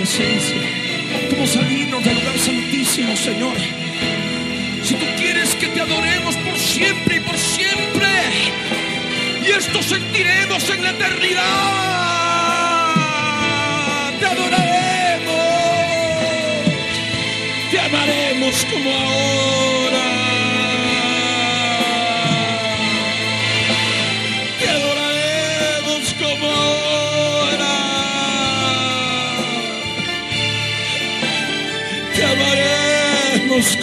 [0.09, 0.57] Presencia,
[1.29, 3.55] cómo salirnos del lugar santísimo, Señor.
[4.83, 8.07] Si tú quieres que te adoremos por siempre y por siempre,
[9.45, 11.43] y esto sentiremos en la eternidad,
[14.19, 15.35] te adoraremos,
[17.69, 19.68] te amaremos como ahora.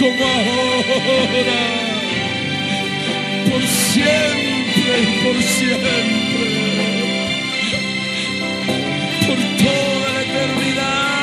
[0.06, 1.62] Como ahora.
[3.50, 6.46] Por siempre y por siempre.
[9.26, 11.16] Por toda la eternidad.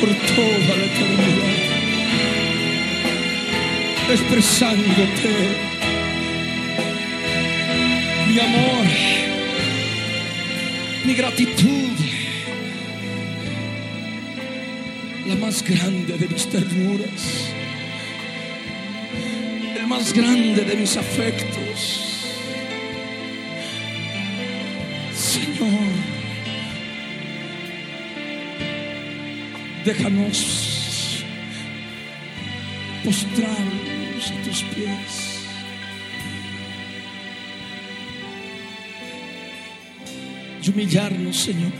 [0.00, 1.47] por toda la eternidad,
[4.10, 5.34] expresándote
[8.28, 8.86] mi amor,
[11.04, 11.92] mi gratitud,
[15.26, 17.52] la más grande de mis ternuras,
[19.78, 22.04] el más grande de mis afectos.
[25.14, 25.88] Señor,
[29.84, 30.68] déjanos
[33.04, 33.67] postrarnos a
[34.74, 35.38] pies.
[40.62, 41.72] y humillarnos, Señor,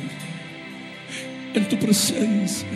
[1.55, 2.69] en tu presencia.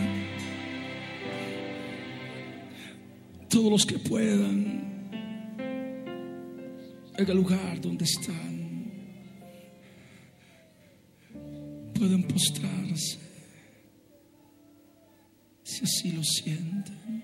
[3.49, 4.83] Todos los que puedan,
[7.17, 8.91] en el lugar donde están,
[11.93, 13.19] pueden postrarse,
[15.63, 17.23] si así lo sienten.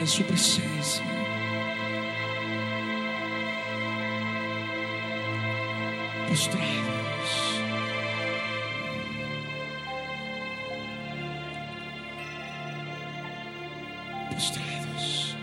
[0.00, 1.18] En su presencia.
[6.28, 7.60] postrados.
[14.30, 15.36] Postrados.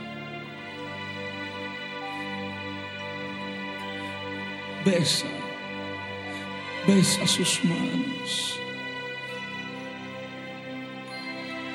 [4.86, 5.28] Besa,
[6.88, 8.60] besa sus manos.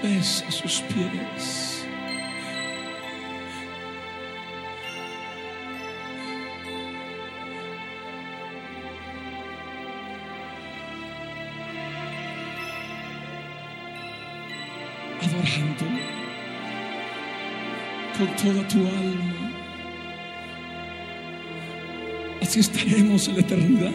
[0.03, 1.70] Besa sus pies.
[18.43, 19.41] Toda tu alma.
[22.41, 23.91] Así estaremos en la eternidad.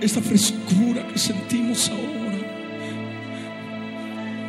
[0.00, 2.38] Esta frescura que sentimos ahora,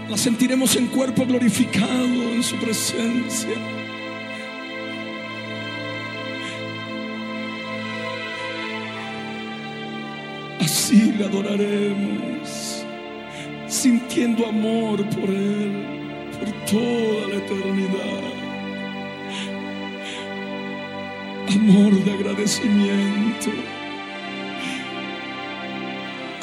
[0.09, 3.55] la sentiremos en cuerpo glorificado en su presencia.
[10.59, 12.85] Así le adoraremos,
[13.67, 15.68] sintiendo amor por Él,
[16.71, 18.23] toda la eternidad.
[21.55, 23.49] Amor de agradecimiento,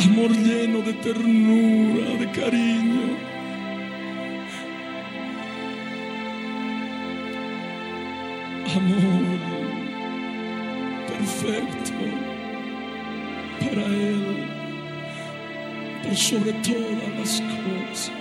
[0.05, 3.07] amor lleno de ternura, de cariño.
[8.74, 9.39] Amor
[11.07, 11.93] perfecto
[13.61, 14.44] para Él
[16.03, 18.15] por sobre todas las cosas.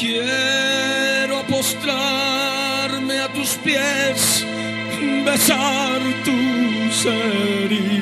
[0.00, 4.46] Quiero postrarme a tus pies,
[5.26, 8.00] besar tus heridas.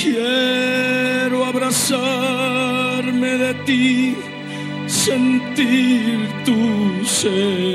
[0.00, 4.16] Quiero abrazarme de ti,
[4.86, 7.71] sentir tus heridas.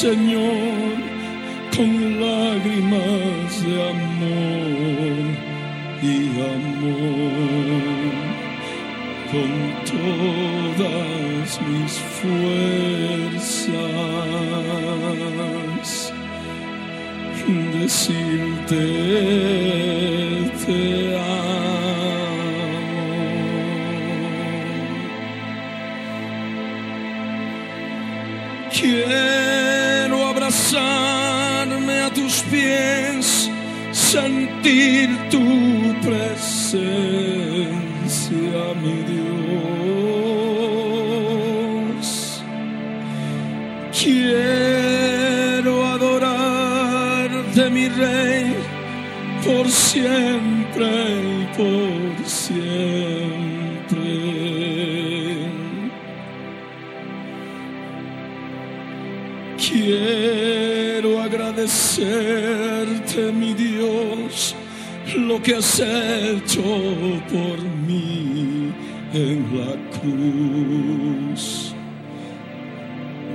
[0.00, 0.96] Señor,
[1.76, 1.90] con
[2.20, 5.26] lágrimas de amor
[6.02, 6.14] y
[6.56, 8.14] amor,
[9.30, 9.50] con
[9.92, 12.80] todas mis fuerzas.
[17.80, 18.84] Decirte
[20.64, 21.19] te
[30.72, 33.50] lanzarme a tus pies,
[33.92, 36.80] sentir tu presencia,
[38.82, 39.30] mi Dios.
[43.92, 48.54] Quiero adorarte, mi Rey,
[49.44, 50.88] por siempre
[51.40, 51.89] y por
[62.00, 64.54] agradecerte, mi Dios,
[65.16, 66.62] lo que has hecho
[67.30, 68.72] por mí
[69.12, 71.74] en la cruz.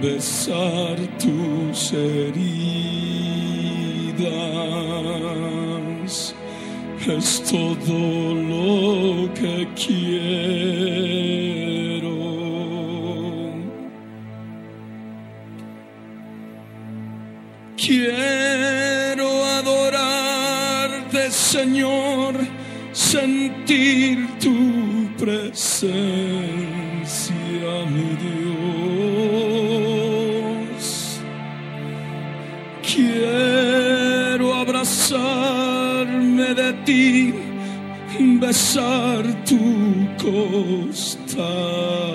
[0.02, 2.66] Besar tus heridas
[7.08, 11.15] es todo lo que quiero.
[17.96, 22.36] Quiero adorarte, Señor,
[22.92, 25.96] sentir tu presencia,
[27.94, 28.82] mi Dios.
[32.84, 37.34] Quiero abrazarme de ti,
[38.42, 42.15] besar tu costado.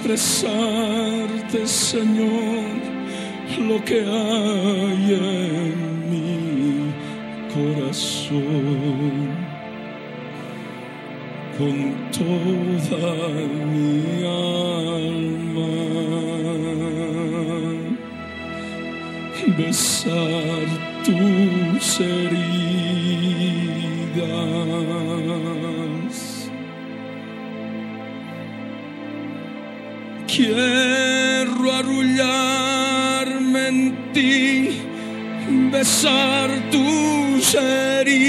[0.00, 2.80] Expresarte, Señor,
[3.68, 6.92] lo que hay en mi
[7.52, 8.40] corazón.
[11.58, 11.76] Con
[12.10, 13.12] toda
[13.72, 15.68] mi alma,
[19.58, 20.66] besar
[21.04, 22.59] tus heridas.
[30.52, 34.80] Quiero arrullarme en ti,
[35.70, 38.26] besar tus heridas,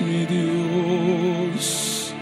[0.00, 2.14] mi Dios.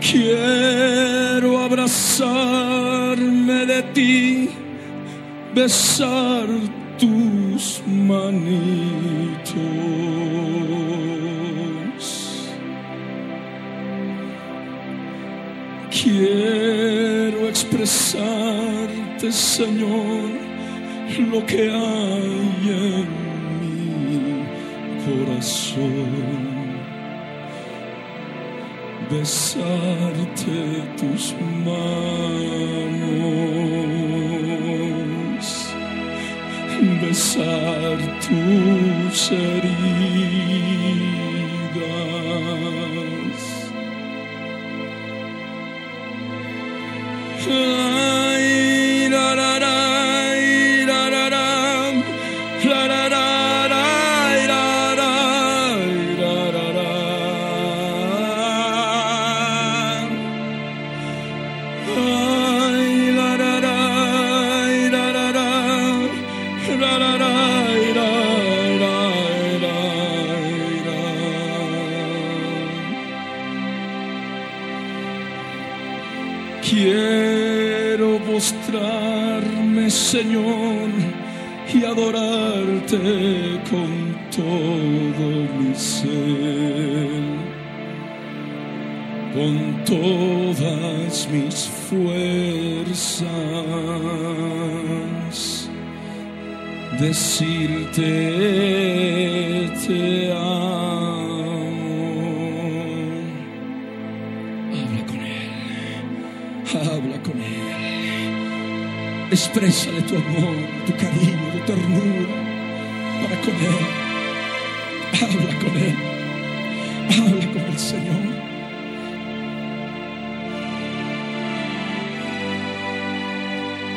[0.00, 4.50] Quiero abrazarme de ti,
[5.54, 6.48] besar
[6.98, 10.03] tus manitos.
[16.24, 20.30] Quiero expresarte, Señor,
[21.30, 23.06] lo que hay en
[23.60, 24.46] mi
[25.04, 26.12] corazón.
[29.10, 30.56] Besarte
[30.96, 31.34] tus
[31.66, 32.14] manos,
[37.02, 41.13] besar tus heridas.
[47.44, 47.73] Hmm.
[76.68, 80.88] Quiero postrarme, Señor,
[81.74, 85.28] y adorarte con todo
[85.58, 87.10] mi ser,
[89.34, 93.28] con todas mis fuerzas.
[96.98, 98.10] Decirte
[99.86, 100.43] te.
[109.56, 112.26] Exprésale tu amor, tu cariño, tu ternura
[113.22, 113.86] para con Él.
[115.22, 115.96] Habla con Él.
[117.08, 118.34] Habla con el Señor.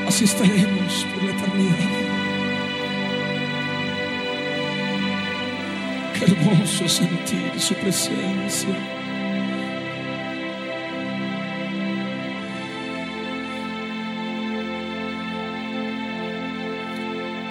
[0.08, 1.90] Así estaremos por la eternidad.
[6.14, 8.97] Qué hermoso sentir su presencia.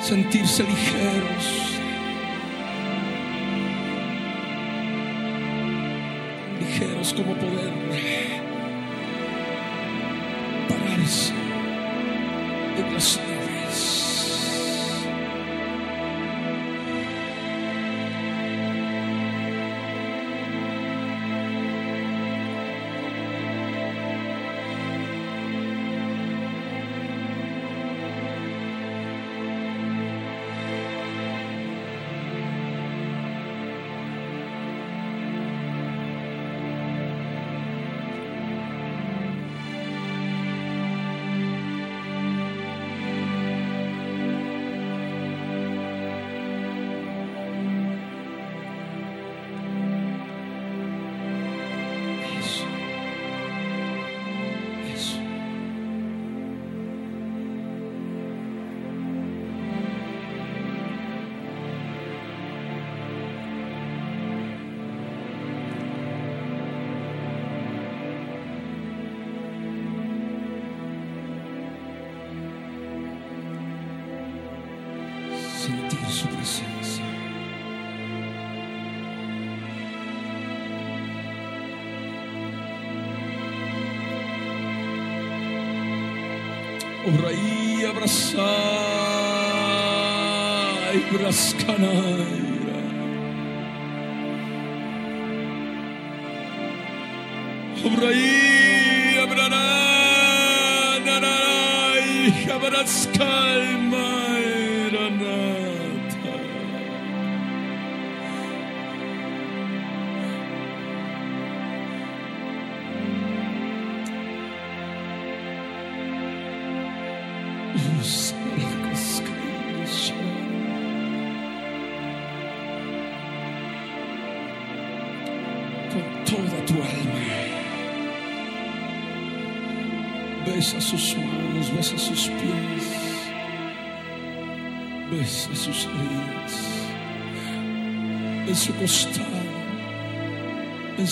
[0.07, 1.76] Sentirse ligeros.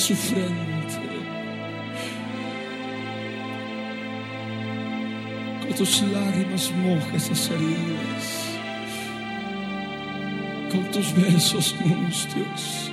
[0.05, 1.01] su frente.
[5.63, 8.25] Con tus lágrimas moja esas heridas.
[10.71, 12.91] Con tus besos mustios,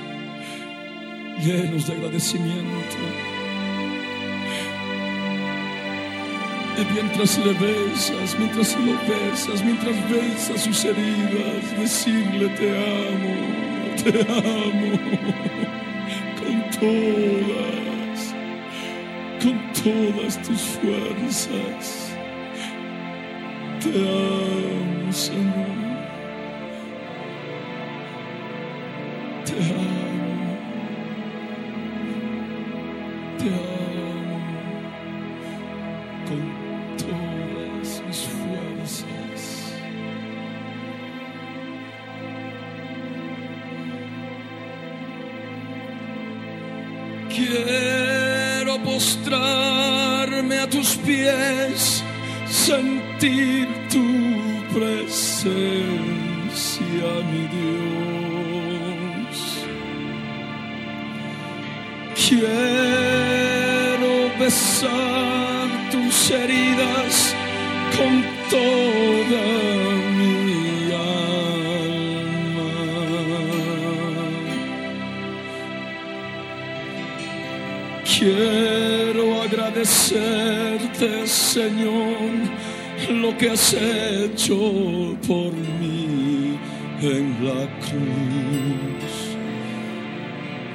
[1.44, 3.02] llenos de agradecimiento.
[6.78, 13.36] Y mientras le besas, mientras lo besas, mientras besas sus heridas, decirle te amo,
[14.02, 15.61] te amo
[16.82, 18.34] todas,
[19.42, 22.12] con todas tus fuerzas.
[23.80, 25.71] Te amo, Señor.
[79.82, 82.30] agradecerte, Señor,
[83.10, 86.58] lo que has hecho por mí
[87.02, 89.38] en la cruz.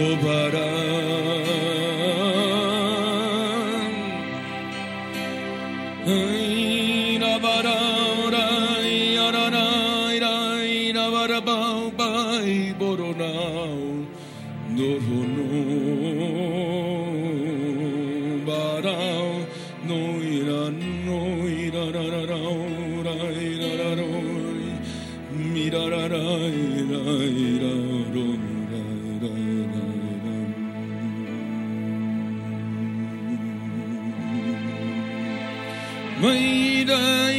[0.00, 0.87] Oh, but I.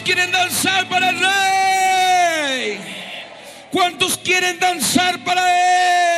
[0.00, 2.80] ¿Cuántos quieren danzar para el rey?
[3.70, 6.09] ¿Cuántos quieren danzar para él?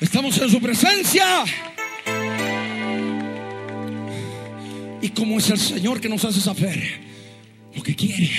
[0.00, 1.44] Estamos en su presencia.
[5.00, 7.00] Y como es el Señor que nos hace saber
[7.74, 8.30] lo que quiere.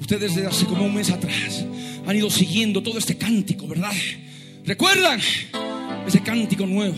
[0.00, 1.64] Ustedes desde hace como un mes atrás
[2.06, 3.92] han ido siguiendo todo este cántico, ¿verdad?
[4.64, 5.20] ¿Recuerdan?
[6.06, 6.96] Ese cántico nuevo.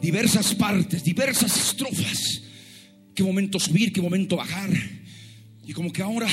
[0.00, 2.42] Diversas partes, diversas estrofas.
[3.14, 4.70] Qué momento subir, qué momento bajar.
[5.66, 6.28] Y como que ahora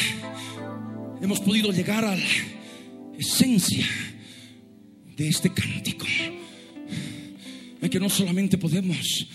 [1.21, 2.25] hemos podido llegar a la
[3.17, 3.85] esencia
[5.17, 6.05] de este cántico.
[7.81, 9.27] En que no solamente podemos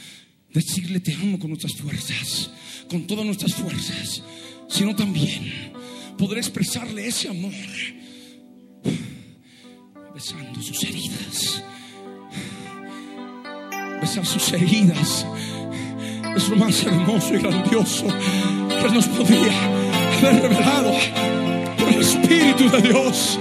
[0.53, 2.51] decirle te amo con nuestras fuerzas,
[2.89, 4.23] con todas nuestras fuerzas,
[4.69, 5.73] sino también
[6.17, 7.53] poder expresarle ese amor
[14.23, 15.27] Sus heridas
[16.37, 19.53] es lo más hermoso y grandioso que nos podía
[20.19, 20.93] haber revelado
[21.79, 23.39] por el Espíritu de Dios.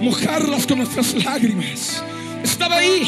[0.00, 2.02] Mojarlas con nuestras lágrimas.
[2.42, 3.02] Estaba ahí.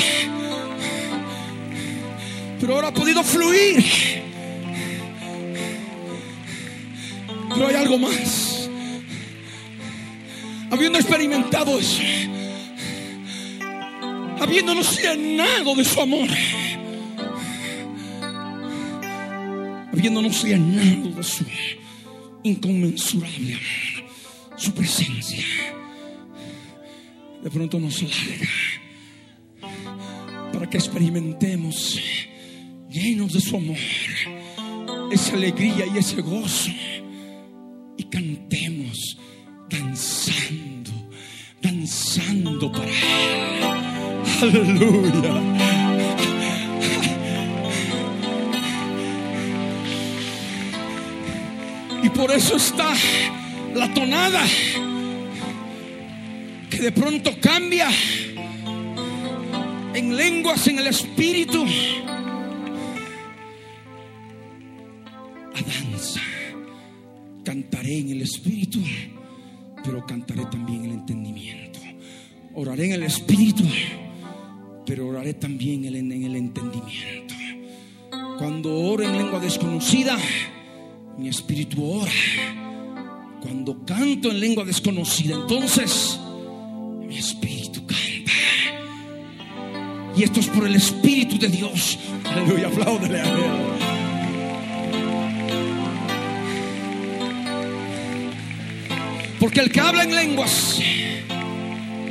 [2.60, 3.84] Pero ahora ha podido fluir.
[7.54, 8.51] Pero hay algo más.
[10.72, 12.00] Habiendo experimentado eso,
[14.40, 16.28] habiéndonos llenado de su amor,
[19.92, 21.44] habiéndonos llenado de su
[22.42, 24.10] inconmensurable amor,
[24.56, 25.44] su presencia,
[27.42, 28.48] de pronto nos larga
[30.54, 32.00] para que experimentemos
[32.88, 33.76] llenos de su amor,
[35.10, 36.70] esa alegría y ese gozo
[37.98, 38.61] y cantemos
[42.70, 42.92] para.
[44.42, 45.42] Aleluya.
[52.02, 52.92] Y por eso está
[53.74, 54.42] la tonada
[56.68, 57.88] que de pronto cambia
[59.94, 61.64] en lenguas en el espíritu
[65.54, 66.20] a danza.
[67.44, 68.80] Cantaré en el espíritu,
[69.84, 71.61] pero cantaré también el entendimiento.
[72.54, 73.64] Oraré en el espíritu,
[74.84, 77.34] pero oraré también en el, en el entendimiento.
[78.38, 80.18] Cuando oro en lengua desconocida,
[81.16, 82.12] mi espíritu ora.
[83.40, 86.20] Cuando canto en lengua desconocida, entonces
[87.06, 88.32] mi espíritu canta.
[90.16, 91.98] Y esto es por el Espíritu de Dios.
[92.24, 93.24] Aleluya, apláudele a.
[99.40, 100.80] Porque el que habla en lenguas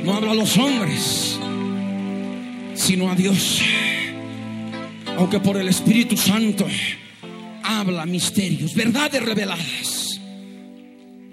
[0.04, 1.38] no habla a los hombres,
[2.74, 3.60] sino a Dios.
[5.16, 6.66] Aunque por el Espíritu Santo
[7.62, 10.20] habla misterios, verdades reveladas.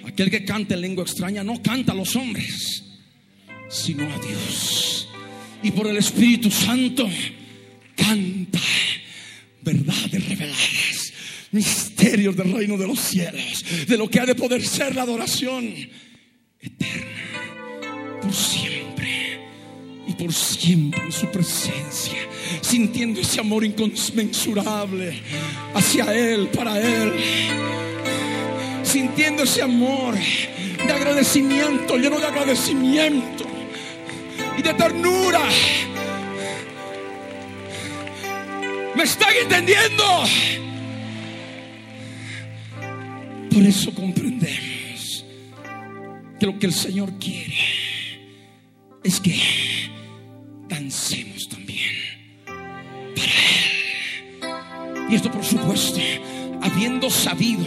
[0.05, 2.83] Aquel que canta en lengua extraña no canta a los hombres,
[3.69, 5.07] sino a Dios.
[5.63, 7.09] Y por el Espíritu Santo
[7.95, 8.59] canta
[9.61, 11.13] verdades reveladas,
[11.51, 15.73] misterios del reino de los cielos, de lo que ha de poder ser la adoración
[16.59, 17.18] eterna,
[18.29, 19.39] por siempre
[20.07, 22.19] y por siempre en su presencia,
[22.61, 25.19] sintiendo ese amor inconmensurable
[25.73, 27.13] hacia Él, para Él,
[28.83, 33.45] sintiendo ese amor de agradecimiento, lleno de agradecimiento
[34.55, 35.41] y de ternura.
[38.95, 40.03] ¿Me están entendiendo?
[43.51, 45.25] Por eso comprendemos
[46.39, 47.88] que lo que el Señor quiere
[49.03, 49.39] es que
[50.67, 51.79] dancemos también
[53.15, 53.31] para
[55.05, 55.11] Él.
[55.11, 55.99] Y esto por supuesto,
[56.61, 57.65] habiendo sabido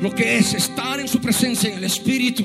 [0.00, 2.44] lo que es estar en su presencia en el Espíritu,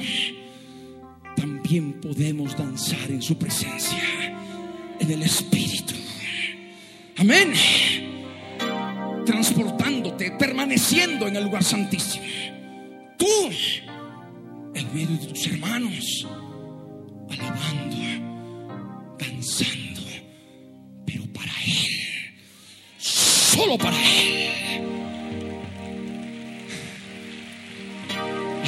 [1.35, 4.01] también podemos danzar en su presencia
[4.99, 5.93] en el Espíritu.
[7.17, 7.53] Amén.
[9.25, 12.25] Transportándote, permaneciendo en el lugar santísimo.
[13.17, 13.49] Tú,
[14.73, 16.27] en medio de tus hermanos,
[17.33, 20.01] alabando, danzando,
[21.05, 22.33] pero para Él,
[22.97, 24.43] solo para Él.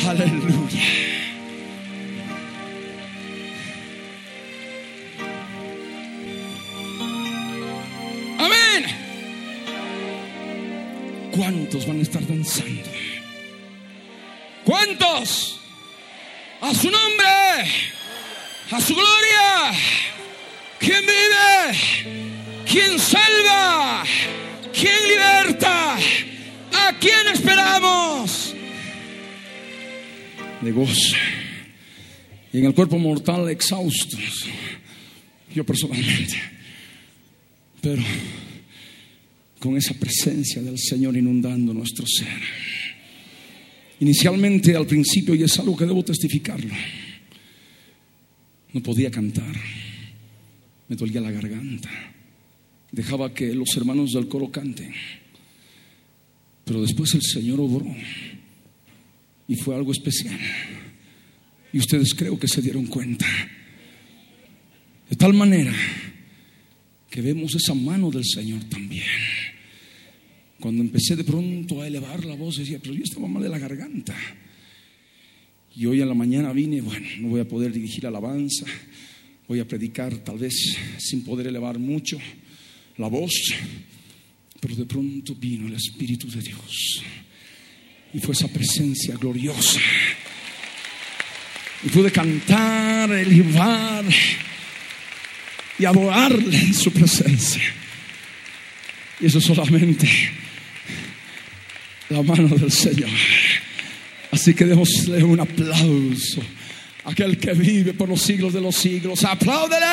[0.08, 0.84] Aleluya.
[8.38, 8.86] Amén.
[11.36, 12.90] ¿Cuántos van a estar danzando?
[14.64, 15.60] ¿Cuántos?
[16.62, 17.95] A su nombre.
[18.72, 19.72] A su gloria.
[20.80, 22.66] ¿Quién vive?
[22.70, 24.04] ¿Quién salva?
[24.74, 25.96] ¿Quién liberta?
[25.96, 28.56] ¿A quién esperamos?
[30.62, 31.16] De gozo.
[32.52, 34.46] Y en el cuerpo mortal exhaustos.
[35.54, 36.42] Yo personalmente.
[37.82, 38.02] Pero
[39.60, 42.28] con esa presencia del Señor inundando nuestro ser.
[44.00, 46.74] Inicialmente, al principio, y es algo que debo testificarlo,
[48.76, 49.56] no podía cantar,
[50.90, 51.90] me dolía la garganta,
[52.92, 54.92] dejaba que los hermanos del coro canten,
[56.66, 57.88] pero después el Señor obró
[59.48, 60.38] y fue algo especial.
[61.72, 63.26] Y ustedes creo que se dieron cuenta.
[65.10, 65.74] De tal manera
[67.10, 69.06] que vemos esa mano del Señor también.
[70.60, 73.60] Cuando empecé de pronto a elevar la voz, decía, pero yo estaba mal de la
[73.60, 74.16] garganta.
[75.78, 78.66] Y hoy en la mañana vine, bueno, no voy a poder dirigir alabanza,
[79.48, 82.18] voy a predicar tal vez sin poder elevar mucho
[82.98, 83.54] la voz,
[84.62, 87.04] pero de pronto vino el Espíritu de Dios.
[88.14, 89.82] Y fue esa presencia gloriosa.
[91.84, 94.06] Y pude cantar, elevar
[95.78, 97.62] y adorarle en su presencia.
[99.20, 100.08] Y eso solamente
[102.10, 103.10] la mano del Señor.
[104.36, 106.42] Así que démosle un aplauso
[107.06, 109.24] a aquel que vive por los siglos de los siglos.
[109.24, 109.86] Apláudele.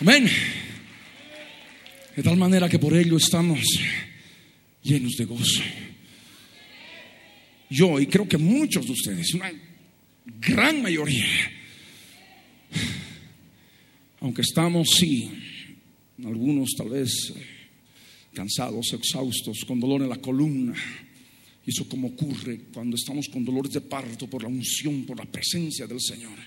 [0.00, 0.30] Amén.
[2.14, 3.58] De tal manera que por ello estamos
[4.84, 5.62] llenos de gozo.
[7.68, 9.50] Yo, y creo que muchos de ustedes, una
[10.38, 11.26] gran mayoría,
[14.22, 15.28] aunque estamos, sí,
[16.24, 17.34] algunos tal vez
[18.32, 20.74] cansados, exhaustos, con dolor en la columna,
[21.66, 25.86] eso como ocurre cuando estamos con dolores de parto por la unción, por la presencia
[25.88, 26.38] del Señor.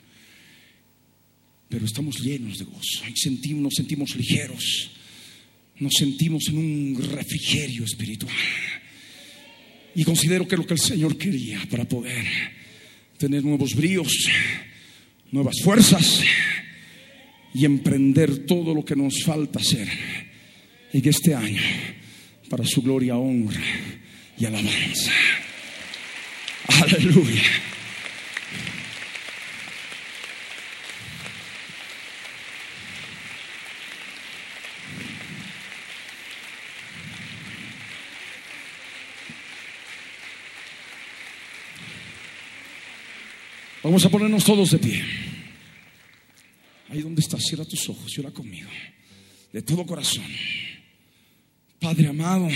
[1.67, 4.91] Pero estamos llenos de gozo y sentimos, nos sentimos ligeros,
[5.79, 8.33] nos sentimos en un refrigerio espiritual.
[9.95, 12.25] Y considero que lo que el Señor quería para poder
[13.17, 14.13] tener nuevos bríos,
[15.31, 16.23] nuevas fuerzas
[17.55, 19.87] y emprender todo lo que nos falta hacer
[20.91, 21.61] en este año
[22.49, 23.61] para su gloria, honra
[24.37, 25.11] y alabanza.
[26.67, 27.41] Aleluya.
[43.81, 45.34] Vamos a ponernos todos de pie.
[46.89, 48.69] Ahí donde estás, cierra tus ojos y ora conmigo.
[49.51, 50.25] De todo corazón.
[51.79, 52.49] Padre amado,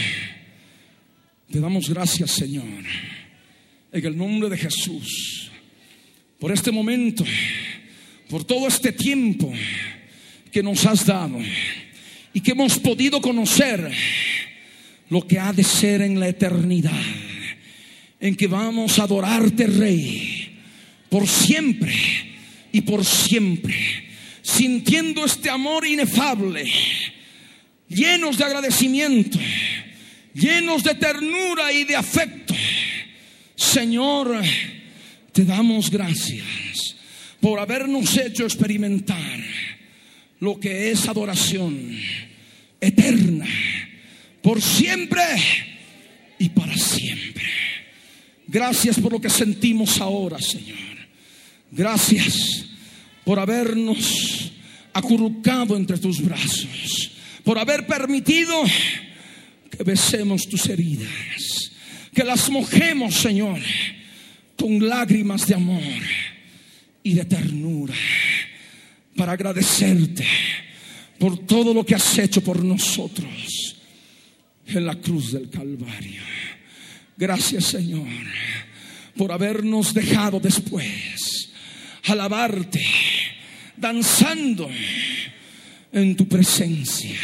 [1.51, 2.84] te damos gracias, Señor,
[3.91, 5.49] en el nombre de Jesús,
[6.39, 7.26] por este momento,
[8.30, 9.51] por todo este tiempo
[10.51, 11.39] que nos has dado
[12.34, 13.91] y que hemos podido conocer
[15.10, 17.01] lo que ha de ser en la eternidad,
[18.19, 20.60] en que vamos a adorarte, Rey,
[21.10, 21.93] por siempre
[22.72, 23.76] y por siempre,
[24.41, 26.66] sintiendo este amor inefable,
[27.88, 29.40] llenos de agradecimiento,
[30.34, 32.53] llenos de ternura y de afecto.
[33.56, 34.41] Señor,
[35.32, 36.95] te damos gracias
[37.40, 39.44] por habernos hecho experimentar
[40.40, 41.98] lo que es adoración
[42.80, 43.48] eterna,
[44.41, 45.24] por siempre
[46.38, 47.48] y para siempre.
[48.48, 50.78] Gracias por lo que sentimos ahora, Señor.
[51.72, 52.68] Gracias
[53.23, 54.51] por habernos
[54.93, 57.11] acurrucado entre tus brazos,
[57.43, 58.63] por haber permitido
[59.69, 61.71] que besemos tus heridas,
[62.13, 63.59] que las mojemos, Señor,
[64.57, 66.01] con lágrimas de amor
[67.03, 67.95] y de ternura,
[69.15, 70.25] para agradecerte
[71.17, 73.75] por todo lo que has hecho por nosotros
[74.65, 76.21] en la cruz del Calvario.
[77.17, 78.07] Gracias, Señor,
[79.17, 81.51] por habernos dejado después
[82.05, 82.85] alabarte,
[83.80, 84.69] danzando
[85.91, 87.18] en tu presencia,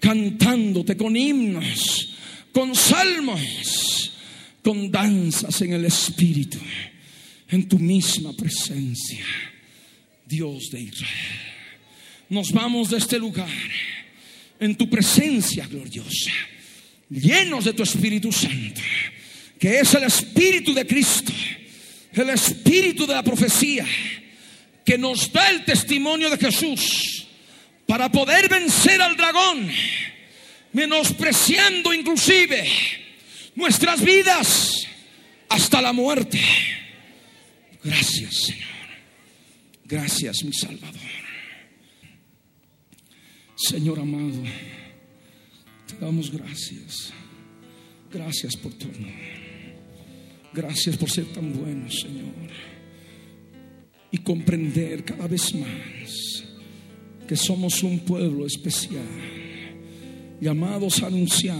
[0.00, 2.14] cantándote con himnos,
[2.52, 4.12] con salmos,
[4.62, 6.58] con danzas en el Espíritu,
[7.48, 9.24] en tu misma presencia,
[10.26, 11.12] Dios de Israel.
[12.28, 13.48] Nos vamos de este lugar
[14.58, 16.32] en tu presencia gloriosa,
[17.08, 18.80] llenos de tu Espíritu Santo,
[19.58, 21.32] que es el Espíritu de Cristo,
[22.12, 23.86] el Espíritu de la profecía,
[24.86, 27.26] que nos da el testimonio de Jesús
[27.86, 29.68] para poder vencer al dragón
[30.72, 32.68] menospreciando inclusive
[33.56, 34.86] nuestras vidas
[35.48, 36.40] hasta la muerte.
[37.82, 38.66] Gracias, Señor.
[39.84, 41.00] Gracias, mi Salvador.
[43.56, 44.42] Señor amado,
[45.86, 47.12] te damos gracias.
[48.12, 49.12] Gracias por tu amor.
[50.52, 52.75] Gracias por ser tan bueno, Señor.
[54.10, 56.44] Y comprender cada vez más
[57.26, 59.02] que somos un pueblo especial,
[60.40, 61.58] llamados a anunciar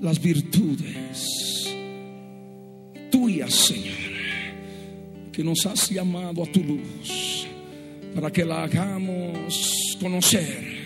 [0.00, 1.74] las virtudes
[3.10, 3.94] tuyas, Señor,
[5.32, 7.46] que nos has llamado a tu luz,
[8.14, 10.76] para que la hagamos conocer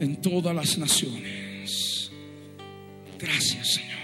[0.00, 2.10] en todas las naciones.
[3.18, 4.03] Gracias, Señor.